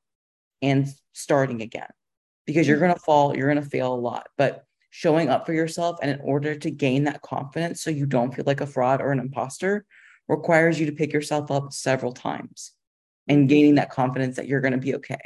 and 0.61 0.87
starting 1.13 1.61
again. 1.61 1.89
Because 2.45 2.67
you're 2.67 2.79
going 2.79 2.93
to 2.93 2.99
fall, 2.99 3.35
you're 3.35 3.51
going 3.51 3.63
to 3.63 3.69
fail 3.69 3.93
a 3.93 3.95
lot, 3.95 4.27
but 4.37 4.63
showing 4.89 5.29
up 5.29 5.45
for 5.45 5.53
yourself 5.53 5.97
and 6.01 6.11
in 6.11 6.19
order 6.21 6.55
to 6.55 6.71
gain 6.71 7.03
that 7.05 7.21
confidence 7.21 7.81
so 7.81 7.89
you 7.89 8.05
don't 8.05 8.33
feel 8.33 8.45
like 8.45 8.61
a 8.61 8.67
fraud 8.67 9.01
or 9.01 9.11
an 9.11 9.19
imposter 9.19 9.85
requires 10.27 10.79
you 10.79 10.85
to 10.85 10.91
pick 10.91 11.13
yourself 11.13 11.51
up 11.51 11.73
several 11.73 12.11
times 12.11 12.73
and 13.27 13.49
gaining 13.49 13.75
that 13.75 13.89
confidence 13.89 14.35
that 14.35 14.47
you're 14.47 14.61
going 14.61 14.73
to 14.73 14.77
be 14.77 14.95
okay. 14.95 15.19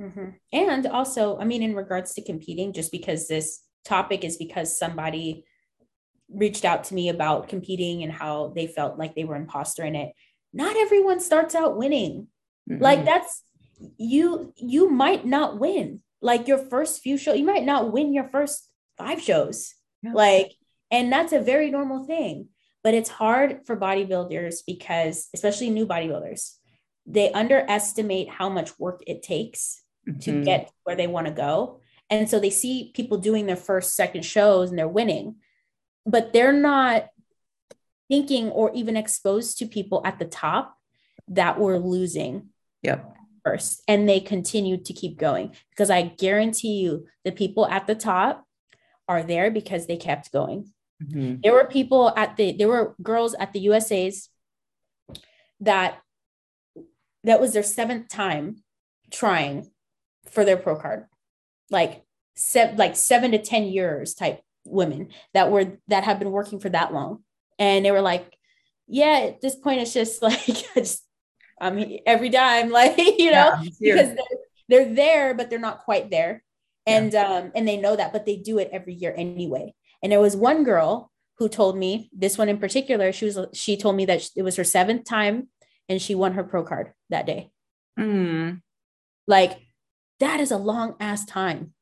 Mm-hmm. 0.00 0.30
And 0.52 0.86
also, 0.86 1.38
I 1.38 1.44
mean, 1.44 1.62
in 1.62 1.74
regards 1.74 2.14
to 2.14 2.22
competing, 2.22 2.72
just 2.72 2.90
because 2.90 3.28
this 3.28 3.60
topic 3.84 4.24
is 4.24 4.36
because 4.36 4.78
somebody 4.78 5.44
reached 6.32 6.64
out 6.64 6.84
to 6.84 6.94
me 6.94 7.08
about 7.08 7.48
competing 7.48 8.02
and 8.02 8.12
how 8.12 8.52
they 8.54 8.66
felt 8.66 8.98
like 8.98 9.14
they 9.14 9.24
were 9.24 9.36
imposter 9.36 9.84
in 9.84 9.96
it. 9.96 10.12
Not 10.52 10.76
everyone 10.76 11.20
starts 11.20 11.54
out 11.54 11.76
winning. 11.76 12.28
Mm-hmm. 12.70 12.82
Like 12.82 13.04
that's 13.04 13.42
you 13.96 14.52
you 14.56 14.90
might 14.90 15.26
not 15.26 15.58
win. 15.58 16.02
Like 16.22 16.48
your 16.48 16.58
first 16.58 17.02
few 17.02 17.16
shows, 17.16 17.38
you 17.38 17.44
might 17.44 17.64
not 17.64 17.92
win 17.92 18.12
your 18.12 18.28
first 18.28 18.68
five 18.96 19.20
shows. 19.20 19.74
Yeah. 20.02 20.12
Like 20.12 20.52
and 20.90 21.12
that's 21.12 21.32
a 21.32 21.40
very 21.40 21.70
normal 21.70 22.04
thing. 22.04 22.48
But 22.82 22.94
it's 22.94 23.10
hard 23.10 23.60
for 23.66 23.76
bodybuilders 23.76 24.60
because 24.66 25.28
especially 25.34 25.70
new 25.70 25.86
bodybuilders, 25.86 26.54
they 27.06 27.30
underestimate 27.32 28.28
how 28.28 28.48
much 28.48 28.78
work 28.78 29.02
it 29.06 29.22
takes 29.22 29.82
mm-hmm. 30.08 30.18
to 30.20 30.44
get 30.44 30.70
where 30.84 30.96
they 30.96 31.06
want 31.06 31.26
to 31.26 31.32
go. 31.32 31.80
And 32.08 32.28
so 32.28 32.40
they 32.40 32.50
see 32.50 32.90
people 32.94 33.18
doing 33.18 33.46
their 33.46 33.56
first, 33.56 33.94
second 33.94 34.24
shows 34.24 34.70
and 34.70 34.78
they're 34.78 34.88
winning, 34.88 35.36
but 36.06 36.32
they're 36.32 36.52
not 36.52 37.08
thinking 38.08 38.50
or 38.50 38.72
even 38.74 38.96
exposed 38.96 39.58
to 39.58 39.66
people 39.66 40.02
at 40.04 40.18
the 40.18 40.24
top 40.24 40.76
that 41.28 41.58
were 41.58 41.78
losing. 41.78 42.48
Yep. 42.82 43.16
First, 43.44 43.82
and 43.88 44.06
they 44.06 44.20
continue 44.20 44.76
to 44.76 44.92
keep 44.92 45.16
going 45.16 45.54
because 45.70 45.88
I 45.88 46.02
guarantee 46.02 46.80
you 46.80 47.06
the 47.24 47.32
people 47.32 47.66
at 47.66 47.86
the 47.86 47.94
top 47.94 48.44
are 49.08 49.22
there 49.22 49.50
because 49.50 49.86
they 49.86 49.96
kept 49.96 50.30
going. 50.30 50.72
Mm-hmm. 51.02 51.40
There 51.42 51.52
were 51.52 51.64
people 51.64 52.12
at 52.16 52.36
the 52.36 52.52
there 52.52 52.68
were 52.68 52.94
girls 53.02 53.34
at 53.34 53.52
the 53.52 53.60
USA's 53.60 54.28
that 55.60 55.98
that 57.24 57.40
was 57.40 57.52
their 57.52 57.62
seventh 57.62 58.08
time 58.08 58.62
trying 59.10 59.70
for 60.30 60.44
their 60.44 60.56
pro 60.56 60.76
card 60.76 61.06
like 61.70 62.04
se- 62.36 62.74
like 62.76 62.96
seven 62.96 63.32
to 63.32 63.38
ten 63.38 63.64
years 63.64 64.14
type 64.14 64.40
women 64.64 65.08
that 65.34 65.50
were 65.50 65.78
that 65.88 66.04
have 66.04 66.18
been 66.18 66.30
working 66.30 66.60
for 66.60 66.68
that 66.68 66.92
long 66.92 67.24
and 67.58 67.84
they 67.84 67.90
were 67.90 68.00
like 68.00 68.36
yeah 68.86 69.20
at 69.28 69.40
this 69.40 69.56
point 69.56 69.80
it's 69.80 69.92
just 69.92 70.22
like 70.22 70.44
just 70.74 71.04
I 71.60 71.70
mean, 71.70 72.00
every 72.06 72.30
time, 72.30 72.70
like, 72.70 72.96
you 72.96 73.30
know, 73.30 73.54
yeah, 73.78 73.94
because 73.94 74.16
they're, 74.16 74.38
they're 74.68 74.94
there, 74.94 75.34
but 75.34 75.50
they're 75.50 75.58
not 75.58 75.80
quite 75.80 76.10
there. 76.10 76.42
And, 76.86 77.12
yeah. 77.12 77.24
um, 77.24 77.52
and 77.54 77.68
they 77.68 77.76
know 77.76 77.94
that, 77.94 78.12
but 78.12 78.24
they 78.24 78.36
do 78.36 78.58
it 78.58 78.70
every 78.72 78.94
year 78.94 79.14
anyway. 79.16 79.74
And 80.02 80.12
there 80.12 80.20
was 80.20 80.36
one 80.36 80.64
girl 80.64 81.10
who 81.38 81.48
told 81.48 81.76
me 81.76 82.10
this 82.12 82.36
one 82.36 82.48
in 82.48 82.58
particular, 82.58 83.12
she 83.12 83.26
was, 83.26 83.38
she 83.54 83.76
told 83.76 83.96
me 83.96 84.04
that 84.06 84.28
it 84.36 84.42
was 84.42 84.56
her 84.56 84.64
seventh 84.64 85.04
time 85.04 85.48
and 85.88 86.00
she 86.00 86.14
won 86.14 86.34
her 86.34 86.44
pro 86.44 86.62
card 86.62 86.92
that 87.08 87.26
day. 87.26 87.50
Mm. 87.98 88.60
Like 89.26 89.58
that 90.20 90.40
is 90.40 90.50
a 90.50 90.56
long 90.56 90.94
ass 91.00 91.24
time. 91.24 91.72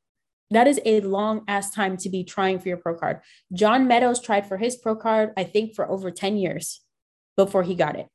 That 0.51 0.67
is 0.67 0.81
a 0.85 1.01
long 1.01 1.45
ass 1.47 1.71
time 1.71 1.97
to 1.99 2.09
be 2.09 2.25
trying 2.25 2.59
for 2.59 2.69
your 2.69 2.79
pro 2.79 2.95
card. 2.95 3.21
John 3.53 3.87
Meadows 3.87 4.21
tried 4.21 4.47
for 4.47 4.57
his 4.57 4.77
pro 4.77 4.97
card, 4.97 5.33
I 5.37 5.45
think, 5.45 5.75
for 5.75 5.89
over 5.91 6.11
10 6.11 6.39
years 6.39 6.81
before 7.37 7.63
he 7.63 7.75
got 7.75 7.97
it. 7.97 8.09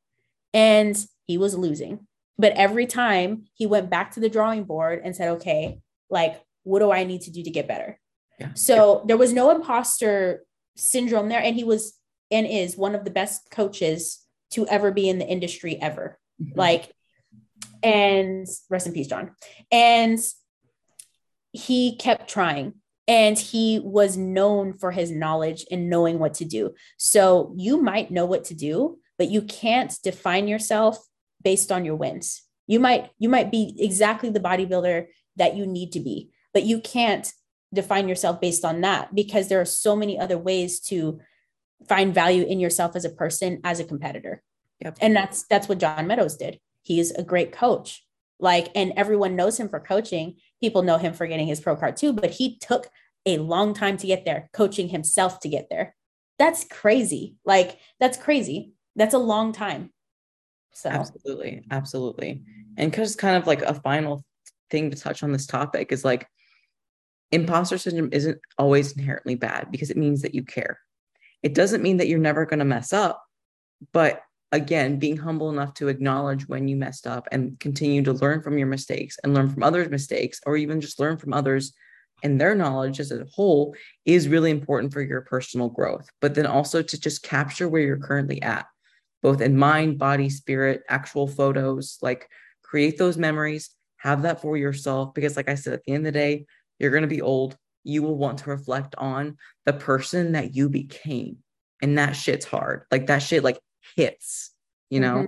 And 0.54 0.98
he 1.28 1.38
was 1.38 1.56
losing. 1.56 2.08
But 2.38 2.54
every 2.54 2.88
time 2.88 3.46
he 3.54 3.68
went 3.68 3.90
back 3.90 4.12
to 4.12 4.20
the 4.20 4.30
drawing 4.30 4.64
board 4.64 5.02
and 5.04 5.16
said, 5.16 5.30
okay, 5.34 5.80
like, 6.10 6.42
what 6.64 6.80
do 6.80 6.92
I 6.92 7.04
need 7.04 7.22
to 7.22 7.32
do 7.32 7.44
to 7.44 7.52
get 7.52 7.68
better? 7.68 8.00
Yeah. 8.40 8.50
So 8.56 9.04
there 9.08 9.18
was 9.18 9.34
no 9.34 9.52
imposter 9.52 10.44
syndrome 10.76 11.30
there. 11.30 11.42
And 11.42 11.56
he 11.56 11.64
was 11.64 11.94
and 12.32 12.48
is 12.48 12.76
one 12.76 12.96
of 12.96 13.06
the 13.06 13.12
best 13.12 13.50
coaches 13.52 14.20
to 14.52 14.68
ever 14.68 14.92
be 14.92 15.08
in 15.08 15.20
the 15.20 15.28
industry 15.28 15.80
ever. 15.82 16.20
Mm-hmm. 16.42 16.60
Like, 16.60 16.92
and 17.84 18.48
rest 18.70 18.88
in 18.88 18.94
peace, 18.94 19.08
John. 19.08 19.32
And 19.72 20.20
he 21.52 21.96
kept 21.98 22.30
trying 22.30 22.74
and 23.08 23.38
he 23.38 23.80
was 23.80 24.18
known 24.18 24.74
for 24.74 24.92
his 24.92 25.12
knowledge 25.12 25.66
and 25.70 25.90
knowing 25.90 26.20
what 26.20 26.36
to 26.36 26.46
do. 26.46 26.74
So 26.98 27.54
you 27.58 27.82
might 27.82 28.12
know 28.12 28.26
what 28.26 28.46
to 28.46 28.56
do, 28.56 29.00
but 29.18 29.30
you 29.30 29.42
can't 29.42 29.96
define 30.02 30.48
yourself 30.48 30.98
based 31.44 31.72
on 31.72 31.86
your 31.86 31.96
wins. 31.96 32.42
You 32.66 32.80
might 32.80 33.10
you 33.20 33.28
might 33.28 33.52
be 33.52 33.76
exactly 33.78 34.30
the 34.30 34.40
bodybuilder 34.40 35.08
that 35.36 35.56
you 35.56 35.68
need 35.68 35.92
to 35.92 36.00
be, 36.00 36.32
but 36.54 36.64
you 36.64 36.80
can't 36.80 37.32
define 37.74 38.08
yourself 38.08 38.40
based 38.40 38.64
on 38.64 38.82
that 38.82 39.14
because 39.16 39.50
there 39.50 39.60
are 39.60 39.66
so 39.66 39.96
many 39.96 40.20
other 40.20 40.38
ways 40.38 40.80
to 40.80 41.20
find 41.88 42.14
value 42.14 42.44
in 42.44 42.60
yourself 42.60 42.96
as 42.96 43.06
a 43.06 43.10
person 43.10 43.60
as 43.64 43.80
a 43.80 43.84
competitor. 43.84 44.42
Yep. 44.80 44.98
And 45.02 45.16
that's 45.16 45.44
that's 45.44 45.68
what 45.68 45.80
John 45.80 46.08
Meadows 46.08 46.38
did. 46.38 46.60
He's 46.82 47.12
a 47.12 47.24
great 47.24 47.52
coach. 47.52 48.06
Like 48.40 48.70
and 48.76 48.94
everyone 48.96 49.36
knows 49.36 49.60
him 49.60 49.70
for 49.70 49.80
coaching. 49.80 50.36
People 50.62 50.82
know 50.82 50.98
him 50.98 51.14
for 51.14 51.28
getting 51.28 51.48
his 51.48 51.62
pro 51.62 51.76
card 51.76 51.98
too, 51.98 52.14
but 52.14 52.32
he 52.32 52.58
took 52.58 52.90
a 53.26 53.38
long 53.38 53.74
time 53.74 53.98
to 53.98 54.08
get 54.08 54.26
there, 54.26 54.50
coaching 54.54 54.90
himself 54.90 55.40
to 55.42 55.50
get 55.50 55.68
there. 55.70 55.96
That's 56.40 56.66
crazy. 56.66 57.36
Like 57.46 57.80
that's 58.00 58.18
crazy. 58.18 58.74
That's 58.96 59.14
a 59.14 59.20
long 59.20 59.54
time. 59.54 59.92
So 60.74 60.90
absolutely, 60.90 61.64
absolutely. 61.72 62.44
And 62.78 62.92
because 62.92 63.16
kind 63.16 63.38
of 63.38 63.48
like 63.48 63.62
a 63.62 63.76
final 63.76 64.26
thing 64.70 64.90
to 64.92 64.98
touch 64.98 65.24
on 65.24 65.32
this 65.32 65.46
topic 65.46 65.92
is 65.92 66.04
like 66.04 66.28
imposter 67.34 67.78
syndrome 67.78 68.10
isn't 68.12 68.40
always 68.58 68.92
inherently 68.94 69.36
bad 69.36 69.72
because 69.72 69.90
it 69.90 69.98
means 69.98 70.22
that 70.22 70.36
you 70.36 70.44
care. 70.44 70.80
It 71.42 71.54
doesn't 71.54 71.84
mean 71.84 71.98
that 71.98 72.08
you're 72.08 72.20
never 72.20 72.46
going 72.46 72.60
to 72.60 72.66
mess 72.66 72.94
up, 72.94 73.24
but 73.92 74.22
again, 74.52 75.00
being 75.00 75.18
humble 75.18 75.50
enough 75.50 75.74
to 75.74 75.88
acknowledge 75.88 76.48
when 76.48 76.68
you 76.68 76.76
messed 76.78 77.08
up 77.08 77.28
and 77.32 77.60
continue 77.60 78.04
to 78.04 78.14
learn 78.14 78.42
from 78.42 78.58
your 78.58 78.68
mistakes 78.68 79.18
and 79.24 79.34
learn 79.34 79.50
from 79.50 79.64
others' 79.64 79.90
mistakes, 79.90 80.40
or 80.46 80.56
even 80.56 80.80
just 80.80 81.00
learn 81.00 81.18
from 81.18 81.34
others 81.34 81.74
and 82.24 82.40
their 82.40 82.56
knowledge 82.56 83.00
as 83.00 83.12
a 83.12 83.26
whole 83.34 83.76
is 84.06 84.30
really 84.30 84.52
important 84.52 84.94
for 84.94 85.02
your 85.02 85.22
personal 85.22 85.68
growth. 85.68 86.08
But 86.22 86.36
then 86.36 86.46
also 86.46 86.82
to 86.82 87.00
just 87.00 87.24
capture 87.24 87.68
where 87.68 87.82
you're 87.82 87.98
currently 87.98 88.42
at 88.42 88.66
both 89.24 89.42
in 89.42 89.58
mind, 89.58 89.98
body, 89.98 90.30
spirit, 90.30 90.84
actual 90.90 91.28
photos, 91.28 91.98
like 92.02 92.30
create 92.62 92.98
those 92.98 93.18
memories, 93.18 93.70
have 93.98 94.22
that 94.24 94.42
for 94.42 94.58
yourself. 94.58 95.14
Because, 95.14 95.38
like 95.38 95.50
I 95.50 95.56
said, 95.56 95.74
at 95.74 95.84
the 95.86 95.94
end 95.94 96.06
of 96.06 96.14
the 96.14 96.20
day, 96.20 96.46
you're 96.84 96.92
going 96.92 97.02
to 97.02 97.08
be 97.08 97.22
old. 97.22 97.58
You 97.84 98.04
will 98.04 98.16
want 98.16 98.40
to 98.40 98.50
reflect 98.50 98.94
on 98.98 99.38
the 99.66 99.74
person 99.74 100.34
that 100.34 100.56
you 100.56 100.70
became. 100.70 101.38
And 101.82 101.98
that 101.98 102.16
shit's 102.16 102.46
hard. 102.46 102.84
Like 102.92 103.08
that 103.08 103.20
shit, 103.20 103.44
like 103.44 103.60
hits, 103.96 104.54
you 104.90 105.00
know? 105.00 105.28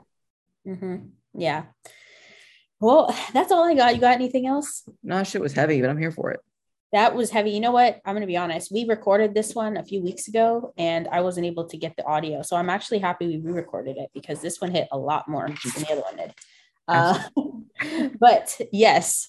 Mm-hmm. 0.68 0.86
Mm-hmm. 0.86 1.06
Yeah. 1.40 1.64
Well, 2.80 3.14
that's 3.34 3.52
all 3.52 3.64
I 3.64 3.74
got. 3.74 3.96
You 3.96 4.02
got 4.02 4.14
anything 4.14 4.46
else? 4.46 4.88
No, 5.02 5.24
shit 5.24 5.42
was 5.42 5.54
heavy, 5.54 5.82
but 5.82 5.90
I'm 5.90 5.98
here 5.98 6.12
for 6.12 6.32
it 6.32 6.40
that 6.96 7.14
was 7.14 7.30
heavy. 7.30 7.52
You 7.52 7.60
know 7.60 7.74
what? 7.74 8.00
I'm 8.06 8.14
going 8.14 8.22
to 8.22 8.28
be 8.28 8.38
honest. 8.38 8.72
We 8.72 8.86
recorded 8.86 9.34
this 9.34 9.54
one 9.54 9.76
a 9.76 9.84
few 9.84 10.02
weeks 10.02 10.30
ago 10.30 10.74
and 10.78 11.10
I 11.12 11.20
wasn't 11.20 11.46
able 11.46 11.68
to 11.68 11.78
get 11.78 11.98
the 11.98 12.06
audio. 12.06 12.42
So 12.42 12.56
I'm 12.56 12.70
actually 12.70 13.00
happy 13.00 13.28
we 13.28 13.38
re 13.38 13.52
recorded 13.52 13.98
it 13.98 14.12
because 14.14 14.42
this 14.42 14.62
one 14.62 14.72
hit 14.72 14.88
a 14.94 14.98
lot 14.98 15.28
more 15.28 15.46
than 15.46 15.84
the 15.84 15.92
other 15.92 16.02
one 16.02 16.16
did. 16.16 16.34
Uh, 16.88 17.20
but 18.20 18.62
yes, 18.72 19.28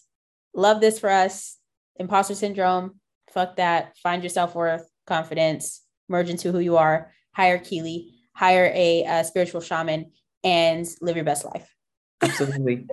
love 0.55 0.81
this 0.81 1.01
for 1.01 1.11
us. 1.11 1.57
Imposter 1.99 2.35
syndrome. 2.35 3.01
Fuck 3.31 3.57
that. 3.57 3.97
Find 3.99 4.23
your 4.23 4.31
self 4.31 4.55
worth, 4.55 4.89
confidence, 5.07 5.83
merge 6.09 6.31
into 6.31 6.53
who 6.53 6.59
you 6.59 6.77
are, 6.77 7.13
hire 7.33 7.59
Keely, 7.59 8.15
hire 8.35 8.71
a, 8.75 9.05
a 9.05 9.25
spiritual 9.25 9.61
shaman, 9.61 10.13
and 10.45 10.87
live 11.01 11.17
your 11.17 11.25
best 11.25 11.45
life. 11.45 11.75
Absolutely. 12.23 12.87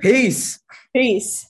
Peace. 0.00 0.60
Peace. 0.94 1.48